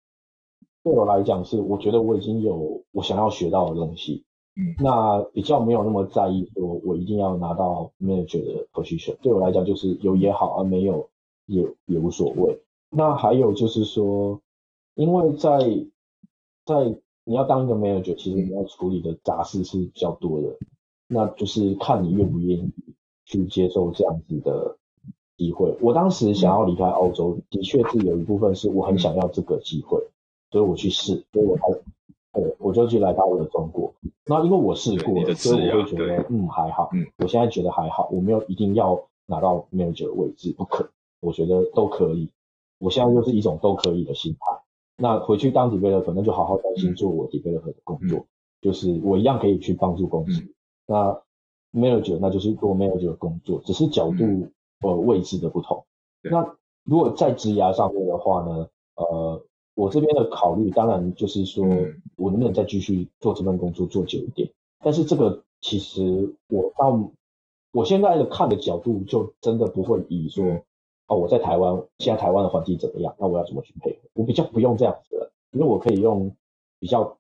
[0.83, 4.25] 对我来讲是我觉得我已经有我想要学到的东西，
[4.57, 11.09] 嗯，那比较没有那么在意说我一定要拿到 manager 的 position，对我来讲就是有也好，而没有
[11.47, 12.59] 也也无所谓。
[12.91, 14.41] 那还有就是说，
[14.95, 15.59] 因为在
[16.65, 20.57] 在你要当一个 manager，其实你要处理的杂事是比较多的，
[21.09, 22.73] 那就是看你愿不愿意
[23.25, 24.77] 去接受这样子的
[25.37, 25.77] 机会。
[25.81, 30.03] 我当时想要离开澳洲，的确是有一部分是我很想要这个机会，
[30.51, 31.65] 所以我去试，所以我才，
[32.33, 33.93] 对，我就去来到了中国。
[34.27, 36.91] 那因为我试过了，所以我会觉得，嗯，还好。
[36.93, 40.89] 嗯，我现在觉得还好，我没有一定要拿到 manager 的位置，不可，
[41.21, 42.31] 我觉得都可以。
[42.79, 44.62] 我现在就是一种都可以的心态。
[44.97, 48.27] 那回去当 developer，那就好好专心做我 developer 的工作，嗯、
[48.61, 50.41] 就是我一样可以去帮助公司。
[50.43, 50.55] 嗯、
[50.87, 51.23] 那
[51.73, 55.85] manager 那就是做 manager 的工作，只是角度、嗯、呃位置的不同。
[56.23, 59.43] 那如果在职涯上面的话呢，呃，
[59.75, 61.65] 我这边的考虑当然就是说
[62.17, 64.51] 我能不能再继续做这份工作做久一点。
[64.85, 67.11] 但是这个其实我到
[67.73, 70.63] 我现在的看的角度就真的不会以说。
[71.09, 73.15] 哦，我在台湾，现在台湾的环境怎么样？
[73.19, 74.09] 那我要怎么去配合？
[74.15, 76.35] 我比较不用这样子了，因为我可以用
[76.79, 77.19] 比较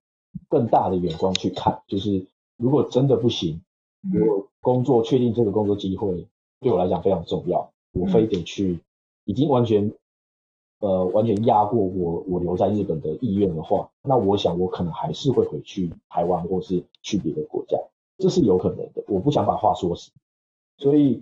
[0.49, 2.27] 更大的眼光去看，就是
[2.57, 3.61] 如果真的不行，
[4.13, 6.27] 如果工作确定这个工作机会
[6.61, 8.79] 对我来讲非常重要，我非得去，
[9.25, 9.93] 已经完全
[10.79, 17.77] 呃完全压过我我留在日本的意愿的话，那我想我可能还是会回去台湾或是去别的国家，
[18.17, 19.05] 这是有可能的。
[19.09, 20.11] 我不想把话说死，
[20.79, 21.21] 所以。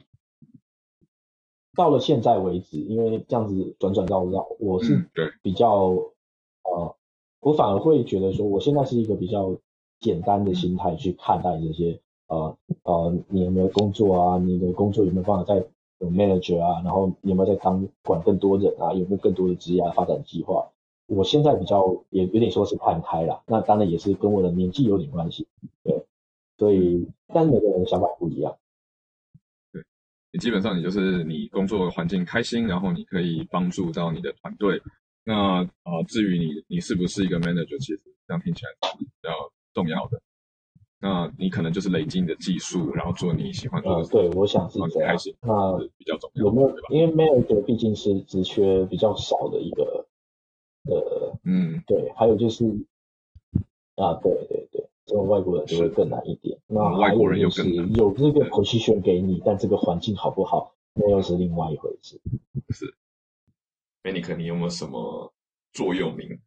[1.76, 5.08] 到了现在为止，因为这样子转转绕绕，我是
[5.42, 6.96] 比较、嗯、呃，
[7.40, 9.56] 我反而会觉得说，我现在是一个比较
[10.00, 14.38] 简单的心态去看待这些呃呃，你有没有工作啊？
[14.38, 15.64] 你的工作有没有办法在
[15.98, 16.80] 有 manager 啊？
[16.84, 18.92] 然后你有没有在当管更多人啊？
[18.92, 20.68] 有没有更多的职业发展计划？
[21.06, 25.46] 我现在比较也有点说是看开了，那当然也是跟我的年纪有点关系，
[25.82, 26.04] 对，
[26.56, 28.56] 所以但每个人的想法不一样。
[30.32, 34.80] 你基本上你就是你工作环境开心，然后你可以帮助到你的团队。
[35.24, 39.30] 那啊、呃，至于你你是不是一个 manager，其实这样听起来是比较
[39.74, 40.20] 重要的。
[41.02, 44.16] 那你可能就是累积你的技术，然后做你喜欢做的事。
[44.16, 45.08] 呃、对，我想是这样。
[45.08, 46.44] 开心那比较重要。
[46.44, 46.76] 有没有？
[46.90, 50.06] 因为 manager 毕竟是职缺比较少的一个，
[50.84, 52.12] 呃，嗯，对。
[52.16, 52.64] 还有就是
[53.96, 54.89] 啊，对对对。
[55.10, 56.56] 这种外国人就会更难一点。
[56.68, 62.20] 那外国人有更难，有这个 position 给你，但这个环境好不好，那又是另外一回事。
[62.68, 62.94] 是。
[64.04, 65.32] Manic，你有没有什么
[65.72, 66.38] 座右铭？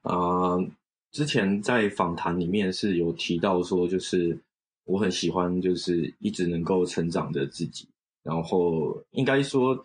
[0.00, 0.66] 啊、呃，
[1.10, 4.38] 之前在访谈里面是有提到说，就是
[4.86, 7.86] 我很喜欢，就是一直能够成长的自己。
[8.22, 9.84] 然后应该说，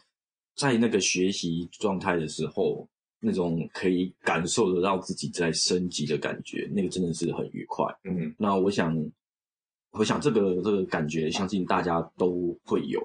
[0.55, 2.87] 在那个学习状态的时候。
[3.21, 7.85] 那种可以感受得到自己在升级的感觉，那个真的是很愉快。
[8.05, 8.95] 嗯，那我想，
[9.91, 12.99] 我想这个这个感觉，相信大家都会有。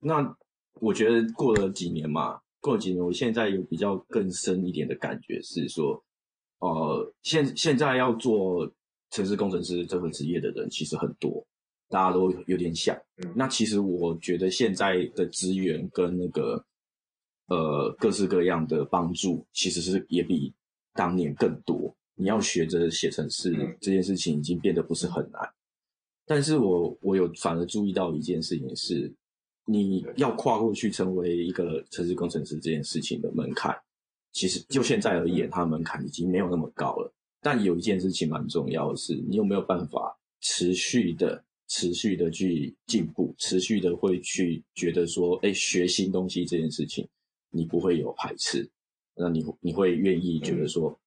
[0.00, 0.36] 那
[0.80, 6.02] 我觉得过了几年嘛，过了几年，我现在有比较更深一点的感觉是说，
[6.58, 8.68] 呃，现现在要做
[9.10, 11.46] 城市工程师这份职业的人其实很多，
[11.88, 12.96] 大家都有点想。
[13.18, 16.64] 嗯，那其实我觉得现在的资源跟那个。
[17.52, 20.50] 呃，各式各样的帮助其实是也比
[20.94, 21.94] 当年更多。
[22.14, 25.42] 你要学着写程式这件事情已经变得不是很难，
[26.24, 29.12] 但是我我有反而注意到一件事情是，
[29.66, 33.76] 你要跨过去成为一个城市工程师这件事情的门槛，
[34.32, 37.12] 其实就现在而言，它的门槛已经没有那么高了。
[37.42, 47.06] 但有一件事情蛮重要的是，你有没有办法持续的、持续的去进步，持续的会去觉得说，哎，学新东西这件事情。
[47.52, 48.68] 你不会有排斥，
[49.14, 50.98] 那你你会愿意觉得说，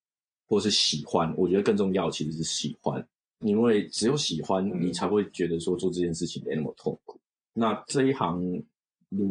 [0.46, 1.34] 或是喜欢？
[1.36, 3.06] 我觉得更重要其实是喜欢，
[3.40, 7.20] 因为只有喜欢，你才会觉得说做这件事情没那么痛苦。
[7.52, 8.40] 那这一行，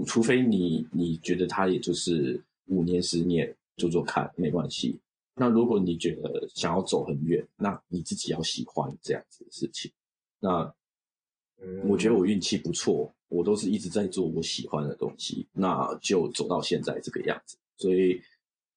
[0.06, 5.00] 除非你你觉得他也就是五年十年做做看没关系。
[5.36, 9.92] 那如果你觉得想要走很远，那你自己要喜欢这样子的事情。
[10.40, 10.74] 那
[11.62, 17.58] 嗯，我觉得我运气不错，我都是一直在做我喜欢的东西，那就走到现在这个样子。
[17.78, 18.22] 所以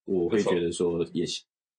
[0.05, 1.25] 我会觉得说，也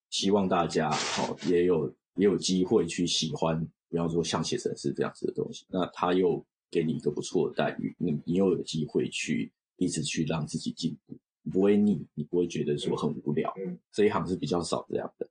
[0.10, 3.60] 希望大家好也有也有机会去喜欢，
[3.90, 11.18] 比方说像写程式这样子的东西，那他又给你一个不错的待遇，你你又有机会去一直去让自己进步，
[11.52, 13.54] 不会腻，你不会觉得说很无聊。
[13.58, 15.28] 嗯，这一行是比较少这样的。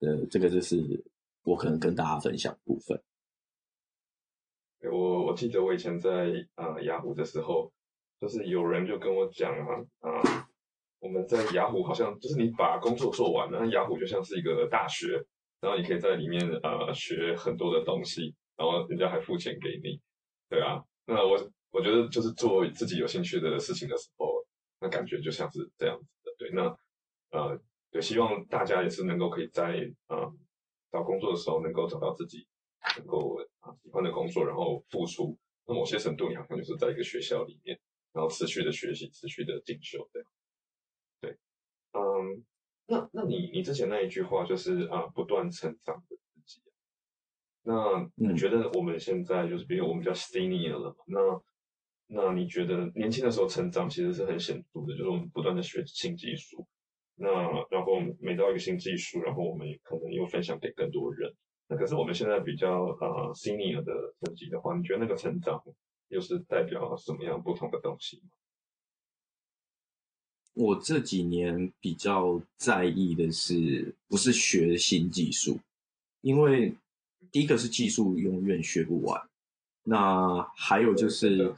[0.00, 1.02] 呃，这个就是
[1.44, 3.00] 我可能跟大家分享部分。
[4.90, 7.72] 我我记得我以前在呃雅虎的时候，
[8.20, 10.48] 就是有人就跟我讲啊啊、
[11.00, 15.24] 我们在雅虎好像就是你把工作做完了，雅虎就像是一个大学，
[15.60, 20.00] 然后你可以在里面呃学很多的东西，然后人家还付钱给你，
[20.48, 20.82] 对啊。
[21.06, 21.36] 那我
[21.70, 24.44] 我觉得就是做自己有兴趣的事情的时候，
[24.80, 26.50] 那感觉就像是这样子的，对。
[26.52, 26.76] 那
[27.30, 27.58] 呃，
[27.90, 30.32] 对，希望大家也是能够可以在呃
[30.90, 32.46] 找工作的时候能够找到自己。
[32.98, 37.78] 能够啊喜欢的工作，然后付出，那某些程度你好像就是在一个学校里面，
[38.12, 40.28] 然后持续的学习，持续的进修这样。
[41.20, 41.36] 对，
[41.92, 42.44] 嗯，
[42.86, 46.60] 那那你你之前那一句话就是啊不断成长的自己，
[47.62, 51.04] 那你觉得我们现在就是比如我们叫 senior 了嘛？
[51.06, 51.42] 那
[52.14, 56.66] 那你觉得年轻的时候成长其实是很显著的，就是我们不断的学新技术，
[57.14, 57.30] 那
[57.70, 61.32] 然后每到一个新技术，然后我们也可能又分享给更多人。
[61.72, 65.64] 那可是我们现在比较呃 senior 的层级的话，你觉得那个成长
[66.08, 68.28] 又是代表什么样不同的东西吗？
[70.52, 75.58] 我这几年比较在意的是，不是学新技术，
[76.20, 76.74] 因为
[77.30, 79.26] 第一个是技术永远学不完，
[79.82, 81.54] 那还有就是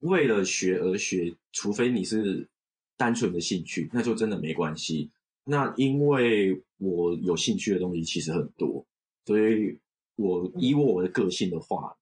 [0.00, 2.44] 为了学而学，除非你是
[2.96, 5.08] 单纯的兴趣，那就真的没关系。
[5.44, 8.86] 那因为我有兴趣的东西其实很多，
[9.24, 9.76] 所以
[10.16, 11.96] 我以我的个性的话，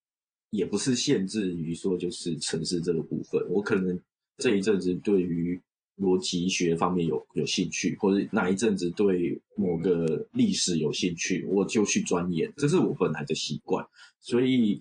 [0.50, 3.40] 也不是限制于说就是城市这个部分。
[3.48, 3.98] 我可能
[4.36, 5.58] 这一阵子对于
[5.96, 13.86] 逻辑学方面有有兴趣，或者哪一阵子对某个历史有兴趣，我就去钻研，这是我本来的习惯。
[14.20, 14.80] 所以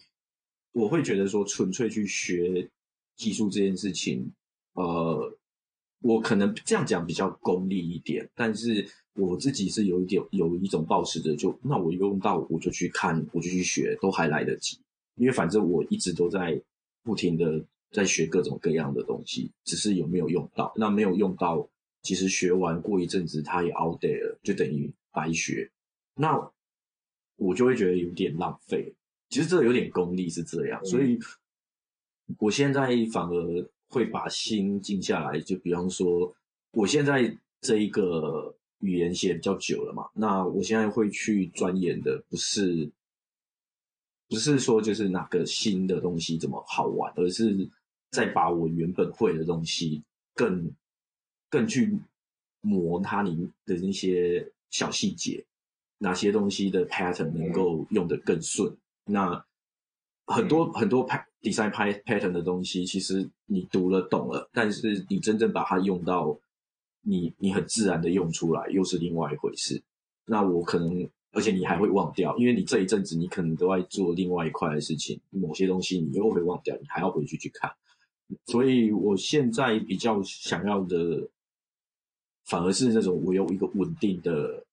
[0.73, 2.69] 我会觉得说，纯粹去学
[3.15, 4.29] 技术这件事情，
[4.73, 5.36] 呃。
[6.01, 14.79] 我可能这样讲比较功利一点，但是我自己是有一点有一种抱持的，就那我用到我就去看，我就去学，都还来得及。
[15.15, 16.61] 因为反正我一直都在
[17.01, 20.71] 不停的在学各种各样的东西，只是有没有用到。
[20.75, 21.67] 那没有用到，
[22.03, 25.69] 其实学完过一阵子它也 out there 了，就等于白学。
[26.13, 26.51] 那
[27.37, 28.93] 我就会觉得有点浪费。
[29.29, 31.17] 其实这个有点功利是这样，所以
[32.37, 33.67] 我现在反而。
[33.89, 36.35] 会把心静下来，就比方说，
[36.71, 42.91] 我现在这一个语言写比较久了嘛，那我现在会去钻研的不是，
[44.27, 47.69] 不是说就是哪个新的东西怎么好玩，而是
[48.11, 50.69] 再把我原本会的东西更
[51.49, 51.97] 更去
[52.61, 55.45] 磨它里的那些小细节，
[55.97, 58.75] 哪些东西的 pattern 能够用得更顺，
[59.05, 59.43] 那。
[60.27, 61.07] 很多、嗯、很多
[61.41, 66.37] design pattern 的东西，其实你读了懂了，但是你真正把它用到
[67.01, 69.81] 你你很自然的用出来，又是另外一回事。
[70.25, 77.71] 那我可能，而且你还会忘掉，因为你这一阵子你可能都在做另外一块的事情，某些东西你又会忘掉，你还要回去去看。
[78.47, 81.29] 所以我现在比较想要的，
[82.43, 84.65] 反而是那种我有一个稳定的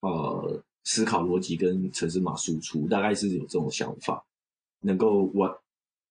[0.00, 4.22] 呃思考逻辑跟城市码输出，大概是有这种想法。
[4.82, 5.62] 能够我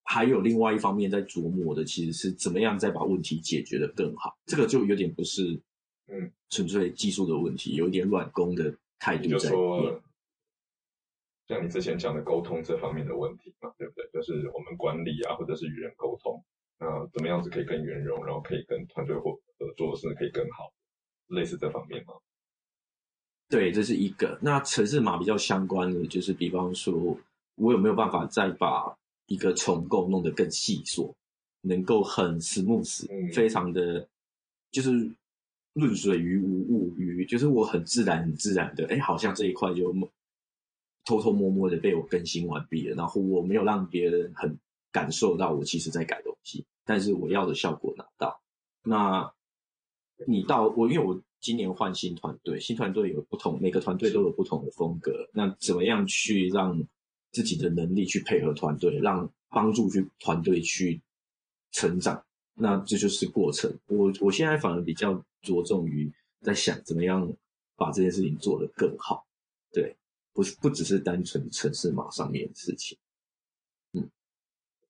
[0.03, 4.35] 还有另外一方面在琢磨的，其实是怎么样再把问题解决的更好。
[4.45, 5.61] 这个就有点不是
[6.07, 9.29] 嗯纯粹技术的问题，有一点软工的态度。
[9.29, 10.01] 就说
[11.47, 14.09] 像你之前讲的沟通这方面的问题嘛，对不对？
[14.11, 16.43] 就是我们管理啊，或者是与人沟通，
[16.79, 20.73] 那怎么样子可以更圆融，然后可以跟团队或合作，甚至可以更好，
[21.27, 22.13] 类似这方面吗？
[23.47, 24.37] 对，这是一个。
[24.41, 27.17] 那城市码比较相关的，就是比方说。
[27.61, 28.97] 我有没有办法再把
[29.27, 31.13] 一个重构弄得更细琐，
[31.61, 34.07] 能够很 smooth，嗯，非常的，
[34.71, 34.89] 就是
[35.73, 39.93] 润水于无物于，就是我很自然、很自然的，哎，好像这一块就
[41.05, 44.57] 偷偷摸摸的被我更新完毕了，然后我没有让别人很
[44.91, 48.41] 感受到我其实在改东西，但是我要的效果拿到。
[48.83, 49.31] 那
[50.25, 56.83] 你到我，因为我今年换新团队，新团队有不同，每个团队都有不同的风格，那怎么样去让？
[57.31, 61.01] 自己的能力去配合团队，让帮助去团队去
[61.71, 62.23] 成长，
[62.53, 63.73] 那这就是过程。
[63.87, 66.11] 我我现在反而比较着重于
[66.41, 67.31] 在想怎么样
[67.75, 69.25] 把这件事情做得更好，
[69.71, 69.95] 对，
[70.33, 72.97] 不是不只是单纯城市码上面的事情。
[73.93, 74.09] 嗯，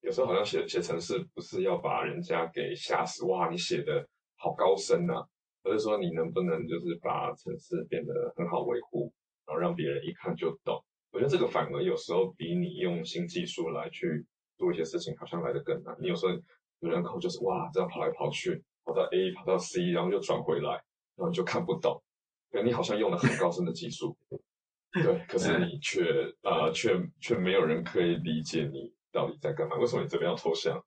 [0.01, 5.27] 有时候好像写写程式不是要把人家给吓死，哇，你写的好高深啊，
[5.63, 9.13] 而是说你能不能就是把程式变得很好维护，
[9.45, 10.83] 然后让别人一看就懂。
[11.11, 14.25] 我觉得这个反而有时候比你用新技术来去
[14.57, 15.95] 做一些事情，好像来得更难。
[15.99, 16.33] 你有时候
[16.79, 22.01] 有人口就是哇，这样跑来跑去，跑到 A 跑到 C，然后又转回来，然后你就看不懂。
[22.49, 24.17] 对，你好像用了很高深的技术，
[24.93, 26.03] 对，可是你却
[26.43, 29.77] 呃却却没有人可以理解你到底在干嘛。
[29.77, 30.81] 为什么你这边要抽象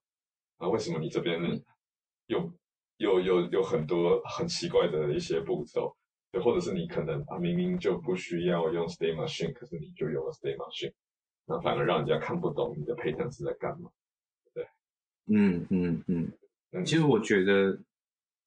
[0.57, 0.67] 啊？
[0.69, 1.39] 为什么你这边
[2.27, 2.51] 又
[2.97, 5.95] 又又有很多很奇怪的一些步骤？
[6.35, 10.91] 对，或者是你可能啊明明就不需要用 state machine，可是你就用了 state machine，
[11.45, 13.89] 那反而让人家看不懂你的 pattern 是在干嘛？
[14.53, 14.65] 对，
[15.27, 16.31] 嗯嗯嗯
[16.71, 16.83] 嗯。
[16.85, 17.79] 其实我觉得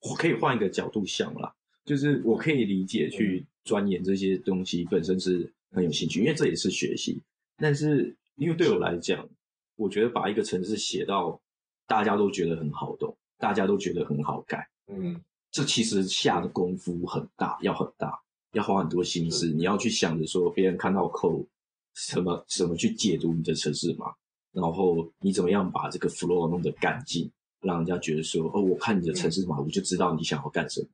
[0.03, 1.55] 我可以换一个角度想啦。
[1.87, 7.19] 就是我可以理解去钻研这些东西本身是很有兴趣，因为这也是学习。
[7.57, 9.27] 但是因为对我来讲，
[9.75, 11.41] 我觉得把一个程式写到
[11.87, 15.19] 大家都觉得很好懂，大家都觉得很好改，嗯，
[15.51, 18.21] 这其实下的功夫很大，要很大，
[18.53, 19.49] 要花很多心思。
[19.49, 21.47] 你要去想着说，别人看到 code
[21.95, 24.15] 什么什么去解读你的城市码，
[24.53, 27.31] 然后你怎么样把这个 flow 弄得干净，
[27.61, 30.89] 让人家觉得说，哦，我看你的城市码，我就知道你想要干什么。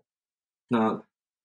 [0.69, 1.05] 那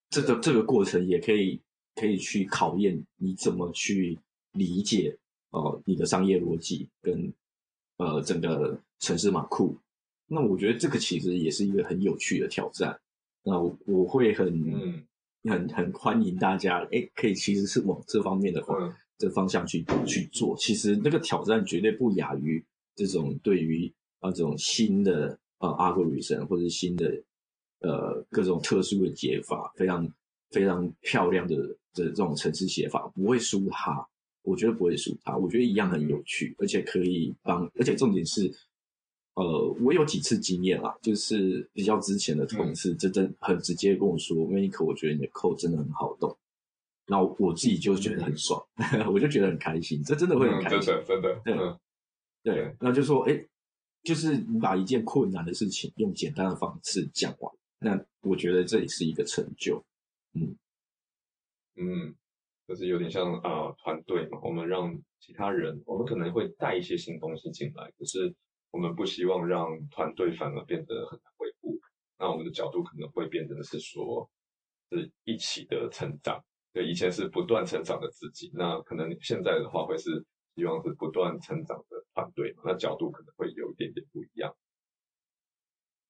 [0.09, 1.59] 这个这个过程也可以
[1.95, 4.17] 可以去考验你怎么去
[4.53, 5.17] 理解
[5.49, 7.33] 呃你的商业逻辑跟
[7.97, 9.75] 呃整个城市码库。
[10.29, 12.97] 那我觉得这个其实也是一个很有趣的挑战。
[13.43, 15.03] 那我，我会很、嗯、
[15.43, 20.55] 很很欢迎大家，哎，可以其实是往这方面的话、嗯、这方向去去做。
[20.57, 22.63] 其实那个挑战绝对不亚于
[22.95, 27.21] 这种对于啊这种新的呃 algorithm 或者是新的。
[27.81, 30.05] 呃，各种特殊的解法，非常
[30.51, 31.55] 非常漂亮的
[31.93, 34.05] 的这种城市写法，不会输它。
[34.41, 37.71] 我觉得不会输它，我觉得一样很有趣，而且可以帮。
[37.75, 38.51] 而且重点是，
[39.39, 46.37] 呃，我有几次经验啦，就是比较之前的同事，真正很直接跟我说，Manic，我觉得你的 code 真的很好动。
[47.05, 51.79] 然后我自己就觉得很爽，嗯、 我就觉得很开心，这真的会很开心，真的真的，对，嗯、
[52.43, 52.75] 对。
[52.81, 53.47] 那就说，哎，
[54.03, 57.51] 就是你把一件困难的事情用简单的方式讲完。
[57.79, 59.81] 那我觉得这也是一个成就，
[60.33, 60.53] 嗯
[61.77, 62.13] 嗯，
[62.67, 68.35] 就是有点像啊、呃、团队嘛，我们让其他人，我们可能会带一些新东西进来，可是
[68.71, 71.79] 我们不希望让团队反而变得很难维护。
[72.17, 74.29] 那我们的角度可能会变成是说，
[74.91, 76.43] 是一起的成长。
[76.71, 80.23] 对，以前是不断成长的自己，那可能现在的话会是
[80.55, 84.55] 希望是不断成长的团队，那角度可能会有一点点不一样。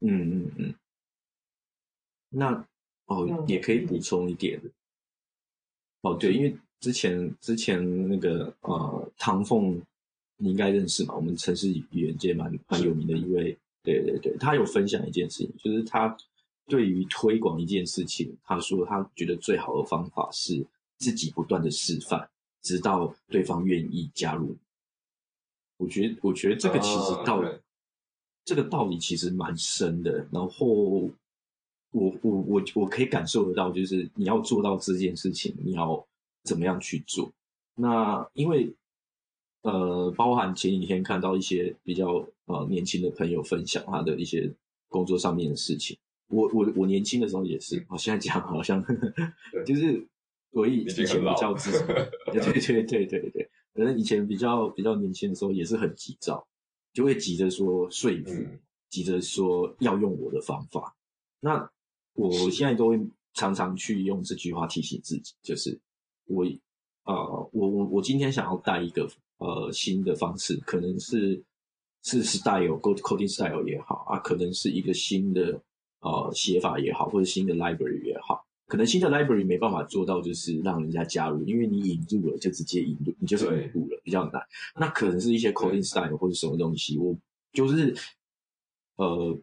[0.01, 0.75] 嗯嗯嗯。
[2.29, 2.67] 那
[3.05, 4.61] 哦，也可以补充一点
[6.01, 9.81] 哦，对，因为之前之前那个呃，唐凤
[10.39, 16.15] 你应该认识嘛，我们城市语言界蛮蛮有名的一位，对对对，他有分享一件事情，就是他
[16.65, 20.65] 对于推广一件事情，他说他觉得最好的方法是
[20.97, 22.29] 自己不断的示范，
[22.61, 24.55] 直到对方愿意加入。
[25.77, 27.59] 我觉得我觉得这个其实道理，啊，
[28.45, 31.11] 这个道理其实蛮深的，然后。
[31.91, 36.07] 我我我我可以感受得到，就是你要做到这件事情，你要
[36.43, 37.33] 怎么样去做？
[37.73, 38.71] 那因为
[39.61, 44.53] 呃，包含前几天看到一些比较呃年轻的朋友分享他的一些
[44.87, 45.97] 工作上面的事情。
[46.27, 48.83] 我我我年轻的时候也是，我现在讲好像
[49.65, 50.07] 就是
[50.51, 51.71] 我以以前比较自
[52.31, 56.47] 对对对对对，可能以前比较比较年轻的时候也是很急躁，
[56.93, 60.95] 就会急着说说服，嗯、急着说要用我的方法。
[61.39, 61.69] 那
[62.13, 62.99] 我现在都会
[63.33, 65.79] 常常去用这句话提醒自己，就是
[66.25, 66.45] 我，
[67.05, 71.43] 呃，我我我今天想要带一个呃新的方式，可能是
[72.03, 75.61] 是 style，coding style 也好啊，可能是一个新的
[75.99, 84.41] 呃写法也好，或者新的 library 也好，可能新的 library 没办法做到就是让人家加入，因为你引入了就直接引入，你就是引入了比较难。
[84.79, 87.17] 那可能是一些 coding style 或者什么东西，我
[87.51, 87.95] 就是
[88.95, 89.37] 呃，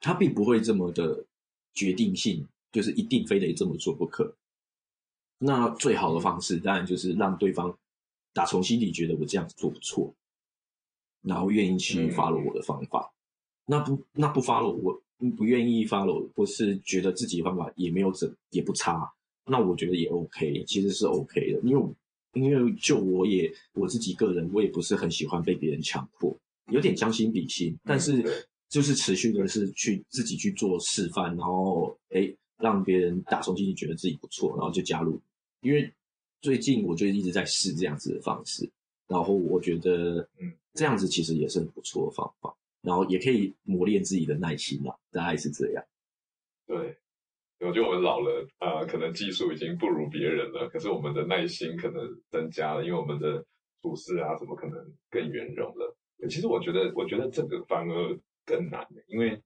[0.00, 1.26] 它并不会这么的。
[1.74, 4.36] 决定性就是一定非得这么做不可。
[5.38, 7.74] 那最好的方式当然就是让对方
[8.32, 10.14] 打从心底觉得我这样做不错，
[11.22, 13.12] 然后愿意去 follow 我的方法。
[13.66, 15.02] 那不那不 follow 我
[15.36, 19.10] 不愿意 follow，或是觉得自己的方法也没有怎也不差，
[19.46, 21.60] 那我觉得也 OK，其实是 OK 的。
[21.62, 21.94] 因为
[22.34, 26.36] 因为就我也我自己个人，我也不是很喜欢被别人强迫，
[26.70, 28.46] 有点将心比心，但是。
[28.72, 35.20] 就是持续的是去自己去做示范，然后诶让别人打从心底觉得自己不错，然后就加入。
[35.60, 35.92] 因为
[36.42, 38.68] 最近我就一直在试这样子的方式，
[39.06, 45.84] 然后我觉得，嗯，这样子其实也是很不错的方法，然后也可以磨练自己的耐心啊，大概是这样。
[46.66, 46.96] 对，
[47.60, 53.44] 我觉得我们老了啊、呃，可能技术已经不如别人了，可是我们的耐心可能增加了，因为我们的
[53.80, 54.76] 处事啊什么可能
[55.08, 55.96] 更圆融了。
[56.28, 59.40] 其实我觉得，我觉得这个反而更难，因为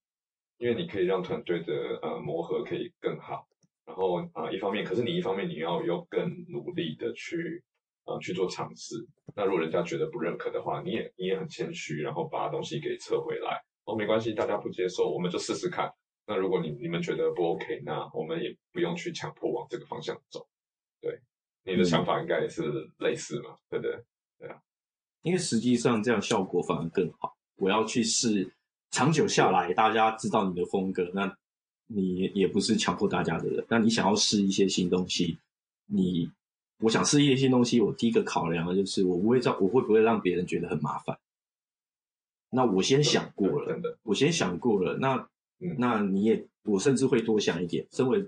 [0.59, 3.47] 因为你可以让团队的呃磨合可以更好，
[3.87, 7.65] 然后啊、呃、一方面，可是你一方面你要又更努力的去
[8.05, 8.97] 啊、呃、去做尝试。
[9.35, 13.63] 那如果人家觉得不认可的话，你也你也很谦虚，然后把东西给撤回来。
[13.85, 15.89] 哦，没关系，大家不接受，我们就试试看。
[16.27, 20.45] 那如果你你们觉得不 OK，那我们也不用去强迫往这个方向走。
[21.01, 21.21] 对，
[21.65, 22.63] 你的想法应该也是
[22.99, 23.93] 类似嘛，对不对？
[24.41, 24.59] 对啊。
[25.23, 27.37] 因为实际上这样效果反而更好。
[27.57, 28.53] 我要去试，
[28.91, 31.33] 长久下来，大家知道你的风格，那
[31.87, 33.65] 你也不是强迫大家的人。
[33.69, 35.37] 那你想要试一些新东西，
[35.87, 36.31] 你
[36.79, 41.19] 我想试一些新东西，我第一个考量的就是我不会让我会不会让别人觉得很麻烦。
[42.51, 44.97] 那我先想过了，真的，我先想过了。
[44.99, 45.17] 那、
[45.61, 47.87] 嗯、那你也，我甚至会多想一点。
[47.93, 48.25] 身为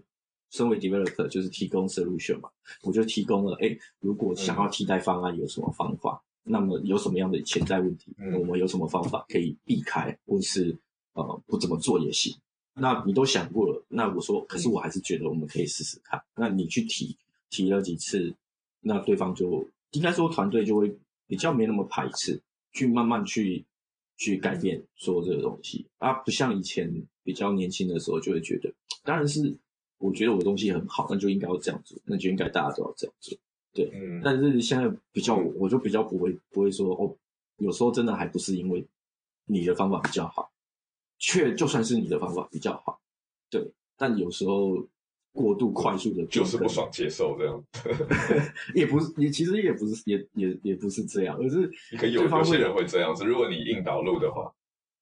[0.50, 2.50] 身为 developer，就是提供 solution 嘛，
[2.82, 3.56] 我就提供了。
[3.61, 6.22] 哎，如果想要替代方案，有什么方法？
[6.22, 8.11] 嗯那么有什么样的潜在问题？
[8.32, 10.74] 我们有什么方法可以避开，或是
[11.12, 12.34] 呃不怎么做也行？
[12.79, 13.85] 那你都想过了？
[13.89, 16.20] 那我说，可是我还是觉得我们可以试试看。
[16.37, 17.16] 那你去提
[17.51, 18.35] 提了几次，
[18.81, 22.41] 那对方就应该说团队就会比较没那么排斥，
[22.72, 23.64] 去慢慢去
[24.16, 28.72] 去改变说这个东西啊，不像以前比较年轻的时候就会觉得，
[29.05, 29.55] 当然是
[29.99, 33.37] 我觉得我的东西很好，那就应该要这样做，那就应该大家都要这样做。
[33.74, 37.14] 对，嗯，但是现在比较，我就比较不会不会说哦，
[37.59, 38.85] 有时候真的还不是因为
[39.45, 40.51] 你的方法比较好，
[41.19, 43.01] 却就算是你的方法比较好，
[43.51, 43.62] 对，
[43.97, 44.87] 但有时候
[45.33, 47.64] 过度快速的就是不爽接受这样，
[48.75, 54.53] 也不是，也其实也不是，也也也不是这样，而是可有有些人会这样子，如果你硬导入的话，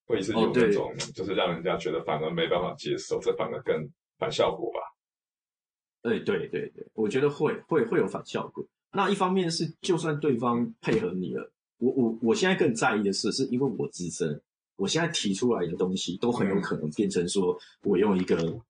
[0.07, 3.89] 会是有那种就是让人家觉得反而没办法接受，这反而更
[4.19, 4.81] 反效果吧。
[6.03, 8.65] 哎对对对，我觉得会会会有反效果。
[8.93, 14.41] 那一方面是，就算对方配合你了，我我我现在更在意的是，是因为我自身，
[14.77, 18.61] 我现在提出来的东西都很有可能变成说，我用一个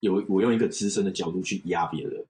[0.00, 2.26] 有我用一个资深的角度去压别人。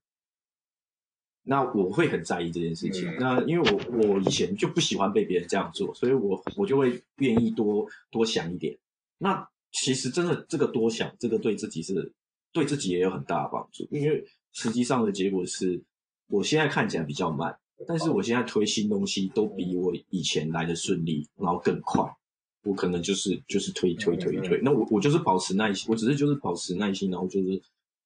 [1.42, 3.10] 那我会很在意这件事情。
[3.18, 8.76] 那因为我我以前就不喜欢被别人这样做，所以我我就会愿意多多想一点。
[9.18, 12.12] 那其实真的这个多想，这个对自己是。
[12.50, 15.80] 对自己也有很大的帮助，因为实际上的结果是，
[16.28, 22.02] 我现在看起来比较慢，但是我现在推新东西都比我以前来的顺利，然后更快。
[22.64, 27.60] 我可能就是就是推推推推，那我我就是保持耐心，我只是就是保持耐心，然后就是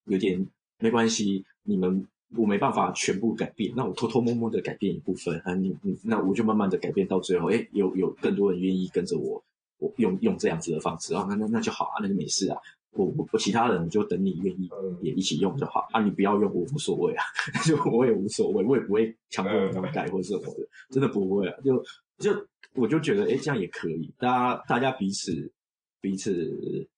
[0.04, 0.46] 有点
[0.78, 9.42] 没关系，你们我没办法全部改变，那我偷偷摸摸的改变一部分啊，你你那我就慢慢的改变到最后，诶，有有更多人愿意跟着我，
[9.78, 12.56] 我用用这样子的方式啊，那那那就好啊，那就没事啊。
[12.94, 14.68] 我我我其他人就等你愿意
[15.00, 17.24] 也一起用就好啊，你不要用我无所谓啊，
[17.64, 21.82] 就我也无所谓，我也不会强迫你们改或者什么的，真的不会啊，就
[22.18, 25.52] 就我就觉得哎，这样也可以，大家大家彼此
[26.00, 26.88] 彼此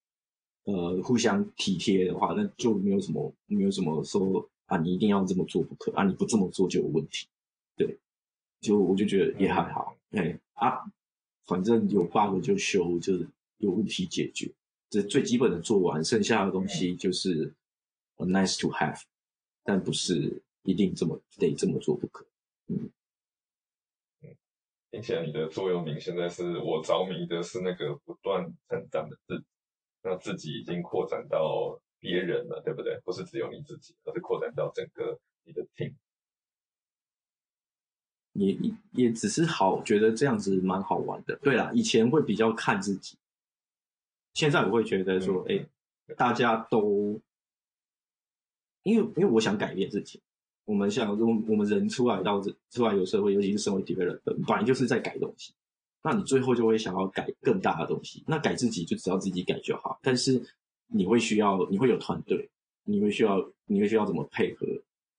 [0.63, 7.27] 呃互相体贴的话，那就没有什么没有什么说啊，你一定要这么做不可啊，你不这么做就有问题，
[7.75, 7.97] 对，
[8.61, 10.79] 就我就觉得也还好，哎啊，
[11.45, 14.51] 反正有 bug 就修，就是有问题解决。
[14.89, 17.53] 这最基本的做完，剩下的东西就是
[18.17, 19.01] nice to have，
[19.63, 22.25] 但不是一定这么得这么做不可。
[22.67, 22.89] 嗯，
[24.95, 29.45] 听起来你的座右铭现在是我着迷的是那个不断成长的自己，
[30.03, 32.97] 那自己已经扩展到别人了，对不对？
[33.03, 35.95] 不是只有你自己，而是扩展到整个你的 team。
[38.93, 41.35] 也只是好，觉得这样子蛮好玩的。
[41.43, 43.17] 对啦，以前会比较看自己。
[44.33, 47.19] 现在我会觉得说，哎、欸，大家都，
[48.83, 50.21] 因为因为我想改变自己。
[50.65, 55.53] 我们像我我们人出来到这出来有社会，尤其是身为 developer，本来就是在改东西。
[56.03, 58.23] 那你最后就会想要改更大的东西。
[58.27, 59.99] 那改自己就只要自己改就好。
[60.03, 60.39] 但是
[60.87, 62.47] 你会需要，你会有团队，
[62.83, 64.67] 你会需要，你会需要怎么配合？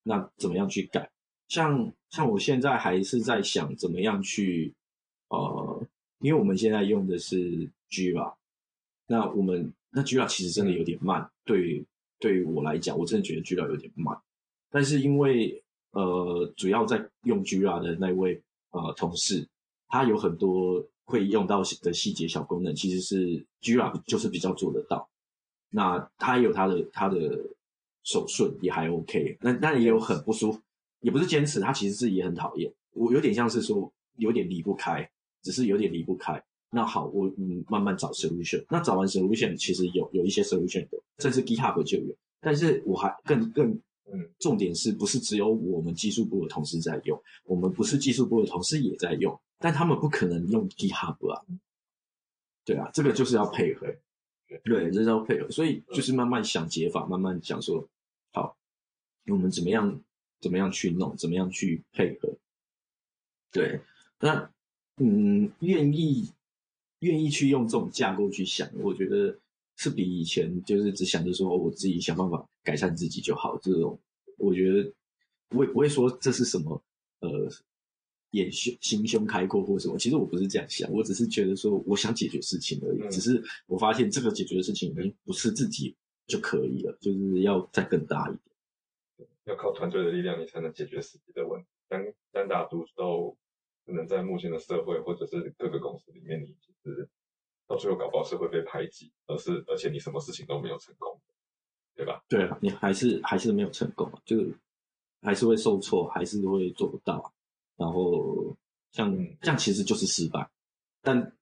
[0.04, 1.10] 那怎么样去改？
[1.48, 4.72] 像像我现在还是在想怎么样去，
[5.28, 5.86] 呃，
[6.20, 8.34] 因为我们现在用的是 Jira。
[9.08, 11.84] 那我们那 Jira 其实真的有点慢，对
[12.18, 14.16] 对于我来讲，我真的觉得 Jira 有点慢。
[14.76, 19.48] 但是因为呃，主要在用 Jira 的那位呃同事，
[19.88, 25.08] 他有很多会用到的细节小功能，其实是 Jira 就是比较做得到。
[25.70, 27.42] 那他也有他的他的
[28.04, 30.60] 手顺也还 OK，那但也有很不舒服，
[31.00, 32.70] 也不是坚持，他其实是也很讨厌。
[32.92, 35.08] 我有点像是说有点离不开。
[35.42, 36.42] 只是有点离不开。
[36.70, 38.62] 那好，我嗯慢慢找 solution。
[38.68, 42.14] 那找完 solution，其实有有一些 solution 的，甚至 GitHub 就有。
[42.40, 43.80] 但是我还更更
[44.12, 47.20] 嗯，重点是不是只有我们技术部的同事在用？
[47.44, 51.44] 我们不是技术部的同事也在用，但他们不可能用 GitHub 啊。
[52.64, 53.86] 对啊，这个就是要配合。
[54.64, 55.50] 对，这是要配合。
[55.50, 57.88] 所以就是慢慢想解法，慢慢想说，
[58.32, 58.56] 好，
[59.26, 60.00] 我们怎么样
[60.40, 62.32] 怎么样去弄，怎么样去配合。
[63.52, 63.80] 对，
[64.20, 64.50] 那
[64.96, 66.30] 嗯，愿意。
[67.00, 69.38] 愿意去用这种架构去想，我觉得
[69.76, 73.56] 是比以前就是只想着说我自己想办法改善自己就好。
[73.62, 73.98] 这种
[74.36, 74.92] 我觉得
[75.50, 76.82] 我也不会说这是什么
[77.20, 77.48] 呃，
[78.32, 79.96] 眼胸心胸开阔或什么。
[79.96, 83.00] 其实我不是这样想，我只是觉得说我想解决事情而已。
[83.02, 85.96] 嗯、只是我发现这个解决的事情已经不是自己
[86.26, 89.28] 就可以了，就是要再更大一点。
[89.44, 91.68] 要靠团队的力量，你才能解决实际的问题。
[91.88, 93.36] 单单打独斗。
[93.86, 97.08] 可能在目前的社会或者是各个公司里面，你其实
[97.68, 101.20] 到最后搞不好是会被排挤，而是而且你什么事情都没有成功，
[101.96, 102.22] 对吧？
[102.28, 104.36] 对啊，你还是还是没有成功，就
[105.22, 107.32] 还是会受挫，还是会做不到。
[107.76, 108.56] 然后
[108.92, 110.48] 像这样其实就是失败。
[111.02, 111.32] 但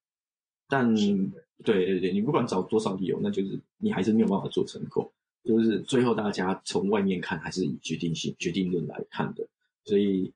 [0.68, 5.11] 但对对对，你不管找多少理由，那就是你还是没有办法做成功。
[5.42, 9.46] 就是最后大家从外面看，还是以决定性决定论来看的，
[9.84, 10.32] 所以。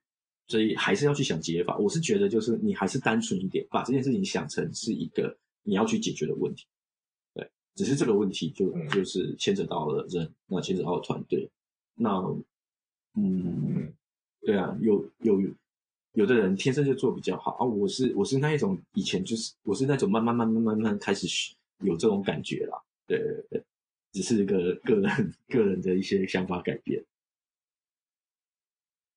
[0.50, 1.76] 所以还是要去想解法。
[1.76, 6.64] 我是觉得，就是你还是单纯一点，把这件事情想成是一个你要去解决的问题。
[7.78, 11.48] 对，只是这个问题就就是牵扯到了人，那牵扯到了团队。
[11.94, 12.10] 那
[13.14, 13.92] 嗯，
[14.40, 15.40] 对啊，有有
[16.12, 17.64] 有的人天生就做比较好啊。
[17.64, 21.26] 我是我是那一种以前就是我是那种慢慢慢慢慢慢开始
[21.80, 22.80] 有这种感觉啦。
[23.06, 23.64] 对对对，
[24.12, 27.04] 只是一个个人个人的一些想法改变。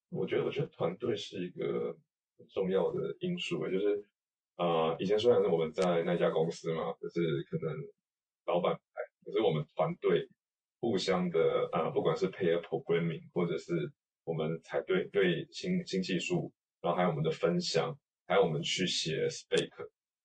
[0.09, 1.95] 我觉得，我觉得团队是一个
[2.37, 3.59] 很重要的因素。
[3.69, 4.03] 就是，
[4.57, 7.73] 呃，以前虽然是我们在那家公司嘛，就是可能
[8.45, 8.73] 老板，
[9.23, 10.27] 可是我们团队
[10.79, 13.91] 互相的，呃，不管是 pair programming，或者是
[14.23, 17.95] 我们才对对新新技术，然后还有我们的分享，
[18.27, 19.69] 还有我们去写 spec，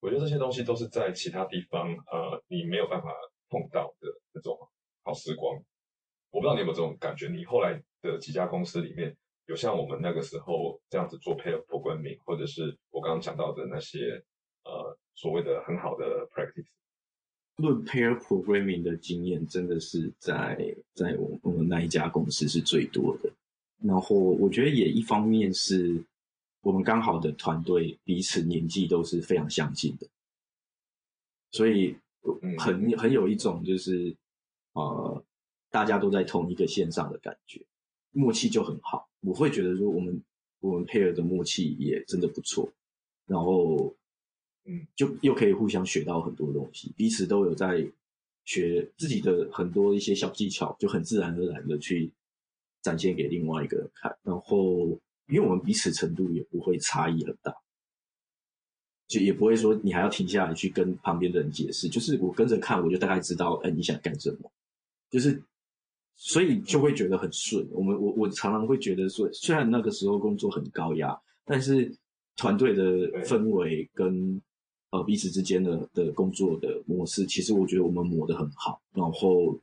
[0.01, 3.15] 我觉得这些东西都是在其他地方，呃，你没有办法
[3.49, 4.57] 碰到的那种
[5.05, 5.57] 好时光。
[6.31, 7.29] 我不知道你有没有这种感觉？
[7.29, 9.17] 你后来的几家公司里面。
[9.49, 14.21] 有像我们那个时候这样子做 pair programming，或者是我刚刚讲到的那些
[14.65, 16.05] 呃所谓的很好的
[16.35, 16.67] practice。
[17.57, 23.31] 论 pair programming 的经验，真的是在在我我们那一家公司是最多的。
[23.83, 26.03] 然后我觉得也一方面是
[26.63, 30.07] 我们刚好的团队彼此年纪都是非常相近的，
[31.53, 31.97] 所以
[32.59, 34.15] 很很有一种就是
[34.73, 35.23] 呃
[35.71, 37.61] 大家都在同一个线上的感觉，
[38.13, 39.09] 默契就很好。
[39.21, 40.23] 我会觉得说，我们
[40.61, 42.69] 我们 pair 的默契也真的不错，
[43.27, 43.95] 然后，
[44.67, 47.87] 嗯，就又可以互相学到很多东西，彼此都有在
[48.45, 52.13] 学自己的很多一些小技巧，就很自然而然的去
[52.83, 54.17] 展现给另外一个人看。
[54.23, 54.89] 然后，
[55.29, 57.55] 因为我们彼此程度也不会差异很大，
[59.09, 64.51] 就也不会说你还要停下来去跟旁边的人解释，就是我跟着看，我就大概知道，哎，你想干什么，
[65.11, 65.43] 就是。
[66.19, 67.69] 所以就会觉得很顺。
[67.71, 71.15] 我们我我常常会觉得说，虽然那个时候工作很高压，
[71.45, 71.95] 但是
[72.37, 72.83] 团队的
[73.25, 74.41] 氛围跟
[74.97, 78.81] 呃彼此之间的的工作的模式，其实我觉得我们磨得很好。
[78.93, 79.59] 然后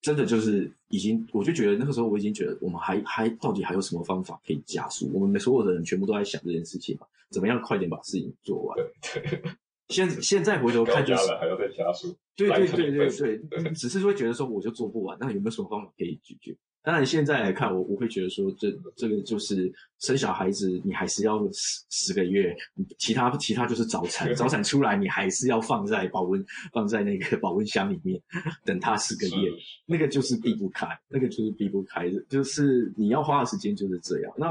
[0.00, 5.10] 真的就是已经，我就觉得那个时候我已经觉得，我们还还到底还有什么方法可以加速？
[5.12, 8.76] 我们所有的人全部都在想这件事情嘛，怎么样快点把事情做完？
[9.02, 9.42] 对。
[9.88, 16.54] 现现在回头看就是还要再加速，对对对对对，对，只是会觉得说我就做不完，那有没有什么方法可以解决？
[16.82, 22.56] 当然现在来看，我我会觉得说这这个就是生小孩子，你还是要十十个月，
[22.98, 28.20] 其他其他就是早产，早产出来你还是要放在保温放在那个保温箱里面
[28.64, 29.50] 等他十个月，
[29.86, 34.32] 那个就是避不开，那个就是避不开的，就是你要花的时间就是这样。
[34.36, 34.48] 那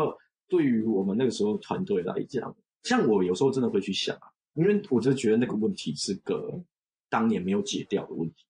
[0.48, 4.28] 对于我们那个时候团队来讲，像我有时候真的会去想啊。
[4.54, 6.60] 因为我就觉得那个问题是个
[7.10, 8.44] 当年没有解掉的问题，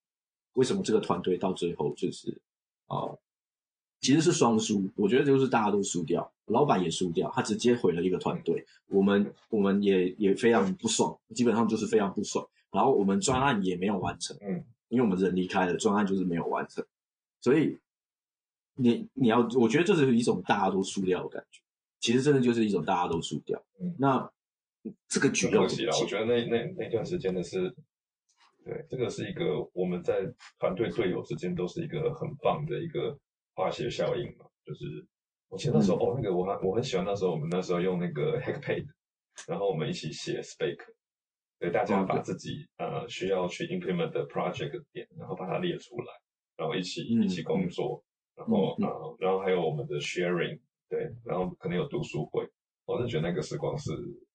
[0.53, 2.31] 为什么这个团队到最后就是
[2.85, 3.19] 啊、呃，
[4.07, 4.89] 其实是双输。
[4.95, 8.65] 我觉得就是大家都输掉，老板也输掉，他直接毁了一个团队。
[8.87, 12.47] 我们我们也也非常不爽，基本上就是非常不爽。
[12.71, 16.85] 然后我们专案也没有完成，嗯，因为我们人离开了，专案就是没有完成。
[17.41, 17.77] 所以
[18.75, 21.59] 你你要，我觉得这是一种大家都输掉的感觉。
[21.99, 23.61] 其实真的就是一种大家都输掉。
[23.81, 24.31] 嗯，那。
[25.09, 27.75] 这个举动，我觉得那那那段时间的是，
[28.63, 33.19] 对，这个是一个我们在团队队友之间都是一个很棒的一个
[33.57, 34.45] 化学效应嘛。
[34.63, 34.85] 就是
[35.49, 38.85] 我记得那时候、嗯、哦，那个我很我很喜欢那时候我们那时候用那个 Hackpad，
[39.47, 40.77] 然后我们一起写 spec，
[41.57, 46.13] 所以大家把自己呃需要去 implement 的 project 点，然后把它列出来，
[46.55, 47.67] 然后一起一起工。
[47.69, 48.03] 作，
[48.35, 52.47] 然后呃，然后还有我们的 sharing，对，然后可能有读书会，
[52.85, 53.91] 我是觉得那个时光是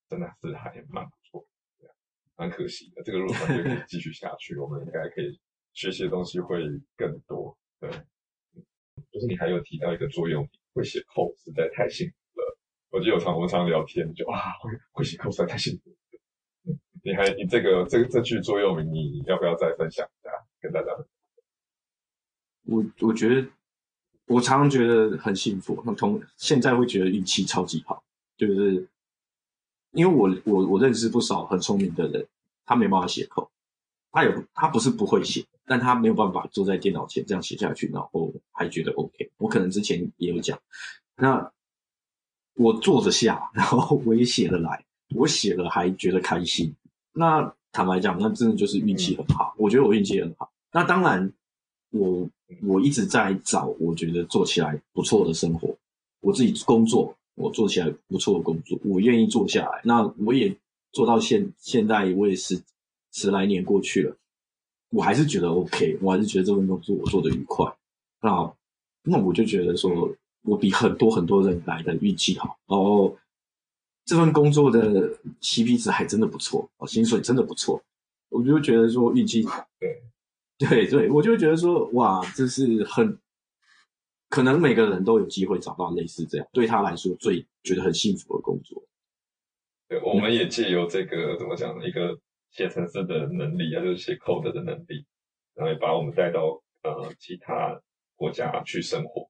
[0.09, 1.47] 真的是还蛮不错，
[2.37, 5.39] 蛮可惜的，这个如果团队可以继续下去，我们应该可以
[5.75, 6.59] 学习的东西会
[6.97, 7.91] 更多，对，
[9.11, 12.59] 就是你还有提到一个座右铭，会写扣实在太幸福了。
[12.91, 15.91] 我记得有常我们常聊天，就啊会会写扣实在太幸福。
[17.05, 20.31] 你还你这个这这句座右铭，你要不要再分享一下
[20.61, 20.93] 跟大家？
[22.65, 23.49] 我我觉得
[24.27, 28.05] 我常常觉得很幸福，那从现在会觉得运气超级好，
[28.37, 28.87] 就是
[29.91, 32.25] 因为我我我认识不少很聪明的人，
[32.65, 33.51] 他没办法写扣
[34.13, 39.31] 他有他不是不会写，但他没有办法坐在电脑前这样写下去，然后还觉得 OK。
[39.39, 40.57] 我可能之前也有讲，
[41.17, 41.51] 那。
[42.55, 44.85] 我坐着下，然后我也写了来，
[45.15, 46.71] 我写了还觉得开心。
[47.15, 49.55] 那坦白讲，那真的就是运气很好。
[49.57, 50.53] 我觉得我运气很好。
[50.71, 51.33] 那当然，
[51.93, 52.29] 我
[52.63, 55.75] 我一直在找我觉得做起来不错的生活。
[56.21, 59.81] 我自己工作，我做起来不错的工作，我愿意做下来。
[59.83, 60.55] 那我也
[60.93, 62.61] 做到现现在，我也是
[63.13, 64.17] 十来年过去了，
[64.91, 67.73] 我还是觉得 OK，我还是觉得这份工作我做的愉快。
[68.21, 68.53] 那
[69.05, 70.15] 那我就觉得说。
[70.45, 73.17] 我比很多很多人来的运气好，然后
[74.05, 77.81] 这份工作的 CP 值还真的不错，哦，薪水真的不错，
[78.29, 79.45] 我就觉得说运气，
[79.79, 80.03] 对，
[80.59, 83.17] 对对，我就觉得说哇，这是很
[84.29, 88.83] 可能每个人都有机会找到类似这样对他来说最觉得很幸福的工作。
[89.89, 91.87] 对，我们也借由这个怎么讲呢？
[91.87, 92.19] 一个
[92.53, 95.05] 写程式的能力啊，就是写 code 的能力，
[95.55, 97.81] 然后也把我们带到呃其他
[98.15, 99.29] 国家去生活。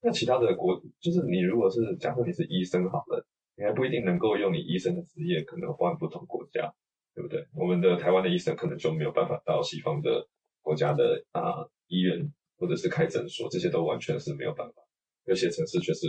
[0.00, 3.24] 那其他的国，就是你如果是假设你是医生好了，
[3.56, 6.74] 你还不一定能够用你医生的职业，可能换不同国家，
[7.14, 7.46] 对不对？
[7.54, 10.26] 我们的台湾的医生可能就没有办法到西方的
[10.60, 14.82] 国家的啊、呃、医院或者是开诊所，这些都完全是没有办法。
[15.26, 16.08] 有些城市却是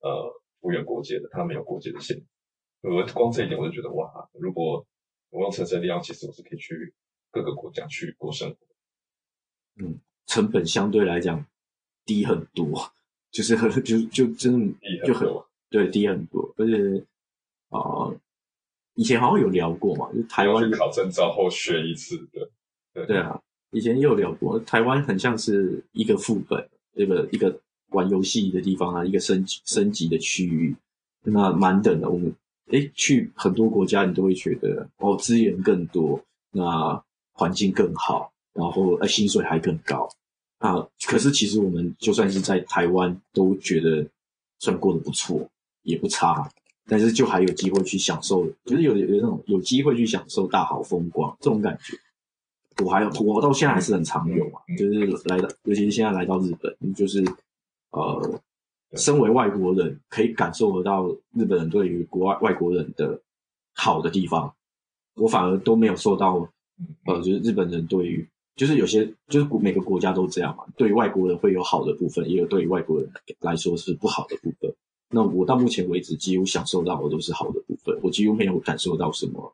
[0.00, 2.24] 呃无远国界的，它没有国界的限制。
[2.82, 4.86] 我光这一点我就觉得哇，如果
[5.34, 6.94] 我用程式的力量，其实我是可以去
[7.30, 8.56] 各个国家去过生活。
[9.84, 11.44] 嗯，成本相对来讲
[12.06, 12.90] 低很多。
[13.34, 15.28] 就是很就就真的就很
[15.68, 17.04] 对低很多，而且
[17.68, 18.16] 啊、呃，
[18.94, 22.48] 以前好像有聊过嘛，就台湾考证照后学一次的，
[22.92, 30.76] 对对啊，以前也有聊过，台湾很像是一个副本，这个一个玩游戏的地方啊，一个升级升级的区域，
[31.24, 32.08] 那满等的。
[32.08, 32.32] 我们
[32.70, 36.20] 诶去很多国家，你都会觉得哦，资源更多，
[36.52, 37.02] 那
[37.32, 40.08] 环境更好，然后呃薪水还更高。
[40.58, 44.06] 啊，可是其实我们就算是在台湾，都觉得
[44.58, 45.46] 算过得不错，
[45.82, 46.48] 也不差。
[46.86, 51.94] 但是就还有机会去享受，就是有有那种有机会去享受大好风光这种感觉。
[52.82, 57.24] 我还有，我到现在还是很常有嘛，就是来到，尤其是现在来到日本，就是
[57.90, 58.40] 呃，
[58.96, 63.20] 身为外国人可以感受得到日本人对于国外外国人的
[63.74, 64.54] 好的地方，
[65.16, 66.48] 我反而都没有受到，
[67.06, 68.26] 呃，就是日本人对于。
[68.56, 70.62] 就是有些，就是每个国家都这样嘛。
[70.76, 74.72] 对于外国人会有好的部分，也有对于外国人来说是不好的部分。
[75.10, 79.52] 那我到目前为止，几乎享受到的都是好的部分，我几乎没有感受到什么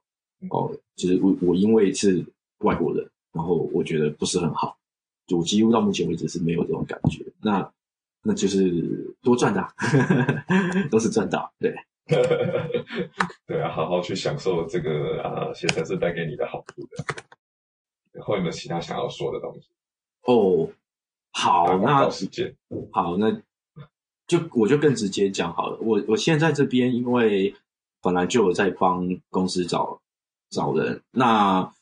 [0.51, 0.71] 哦。
[0.97, 2.23] 就是我我因为是
[2.59, 4.77] 外国人，然后我觉得不是很好，
[5.27, 7.25] 就我几乎到目前为止是没有这种感觉。
[7.41, 7.63] 那
[8.23, 9.67] 那就是多赚的，
[10.91, 11.75] 都是赚到，对，
[13.47, 18.23] 对啊，好好去享受这个啊，写程式带给你的好处的。
[18.23, 19.69] 后有没有其他想要说的东西？
[20.25, 20.69] 哦，
[21.33, 22.55] 好，那时间
[22.93, 23.41] 好，那
[24.27, 25.79] 就我就更直接讲好了。
[25.81, 27.55] 我我现在这边因为
[28.03, 30.01] 本来就有在帮公司找
[30.51, 31.73] 找人，那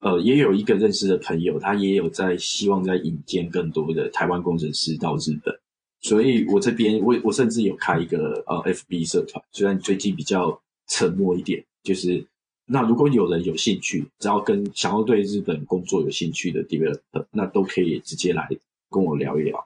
[0.00, 5.58] 呃也有一个认识的朋友，他也有在希望在引荐更多的台湾工程师到日本，
[6.00, 12.26] 所以我这边我我甚至有开一个呃 FB 社团，虽然最近比较沉默一点，就是。
[12.70, 18.46] 那如果有人有兴趣，只要跟想要对日本工作有兴趣的 developer，那都可以直接来
[18.90, 19.56] 跟我聊一聊。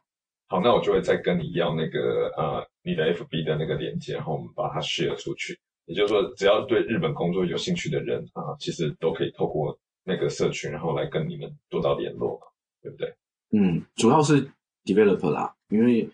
[0.47, 5.59] 好，那我就会再跟你要那个呃你的 FB 的那个链接，然后我们把它 share 出去。
[5.87, 12.47] 也就是说，只要对日本工作有兴趣的人啊，其实都可以透过那个社群，然后来跟你们做到联络嘛，
[12.81, 13.13] 对不对？
[13.51, 14.49] 嗯，主要是
[14.85, 16.09] developer 啦，因为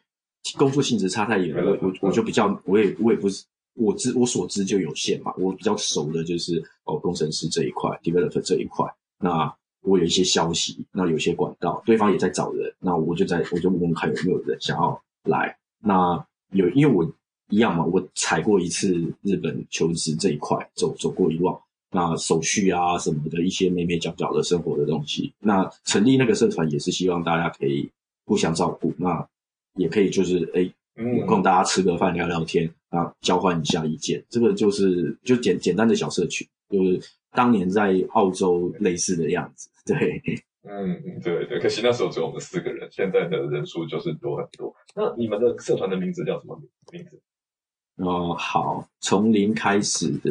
[0.57, 3.44] 工作性质差太远了，我我就比较，我也我也不是。
[3.80, 8.84] 我知我所知就有限嘛，我比较熟的就是哦工程师这一块，developer 这一块。
[9.20, 15.57] 那我有一些消息，那有些管道，对方也在找人，那我就在我就问问看有没有人想要来。
[15.80, 16.20] 那
[16.51, 17.09] 有因为我
[17.51, 21.57] 一样嘛，我踩过一次日本求职这一块，走走过一望，
[21.92, 27.88] 那手续啊什么的一些眉眉角角的生活的东西，那成立那个社团也是希望大家可以
[28.24, 29.24] 互相照顾，那
[29.79, 30.70] 也可以就是哎，
[31.18, 37.01] 有空大家吃个饭聊聊天啊，交换一下意见，这个就是就简简单的小社群，就是
[37.33, 40.22] 当年在澳洲类似的样子，对。
[40.70, 44.74] 嗯嗯，对对，可惜那时候只有我们四个人，现在的人数就是多很多。
[44.95, 46.61] 那你们的社团的名字叫什么
[46.93, 47.18] 名字？
[47.97, 50.31] 哦，好，从零开始的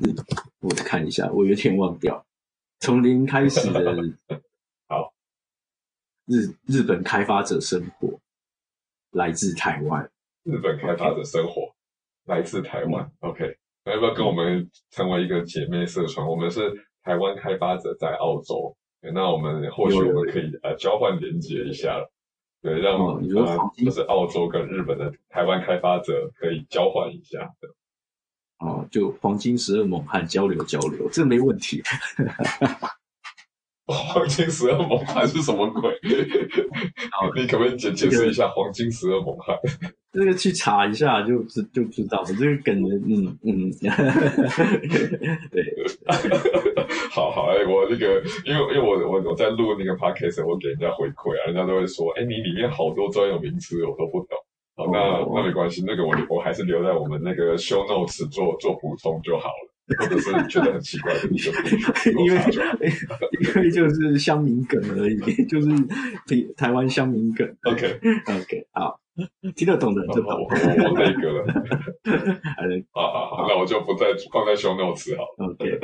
[0.00, 0.14] 日，
[0.60, 2.22] 我看一下，我有点忘掉。
[2.80, 3.96] 从零开始的，
[4.86, 5.14] 好，
[6.26, 8.20] 日日本开发者生活，
[9.12, 10.10] 来自台湾。
[10.44, 11.74] 日本开发者生活
[12.26, 13.10] 来自台湾。
[13.20, 16.26] OK，那要不要跟我们成为一个姐妹社团？
[16.26, 18.74] 我们是台湾开发者在澳洲。
[19.00, 22.04] 那我们或许我们可以呃交换连接一下，
[22.60, 27.68] 对，让我们就是澳洲跟日本的台湾开发者可以交换一下的。
[28.58, 31.80] 哦，就黄金十二猛汉交流交流，这没问题。
[33.88, 35.90] 黄金十二猛汉是什么鬼？
[37.34, 39.56] 你可不可以解解释一下黄金十二猛汉？
[40.12, 42.26] 这个去查一下就知就知道了。
[42.38, 43.70] 这个梗，嗯嗯，
[45.50, 45.62] 对。
[47.10, 54.36] 好好，哎，我那个，因为因为我我我在录那个 podcast，我给人家回馈啊，人家都会说，哎，你里面好多专有名词我都不懂。
[54.76, 59.74] 好，那那没关系，那个我我还是留在我们那个 show notes 做做补充就好了。
[59.96, 61.50] 或者是觉得很奇怪的，你就
[62.18, 62.40] 因为
[63.54, 65.16] 因为就是乡民梗而已，
[65.46, 65.68] 就是
[66.56, 67.46] 台湾乡民梗。
[67.64, 69.00] OK OK，好，
[69.56, 70.30] 听得懂的人就懂。
[70.30, 71.46] 我我那个了。
[72.92, 75.24] 好好好，那我就不再放在 show notes 好。
[75.38, 75.78] OK，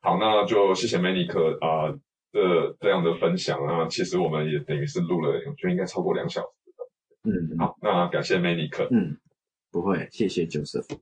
[0.00, 1.94] 好，那就谢谢 Manik 啊
[2.32, 6.48] 这这样的分享啊，其实我们也等于是录了，我觉得应该超过两小时。
[7.24, 8.86] 嗯，好，那感谢 Manik。
[8.90, 9.16] 嗯，
[9.70, 10.98] 不会，谢谢 Joseph。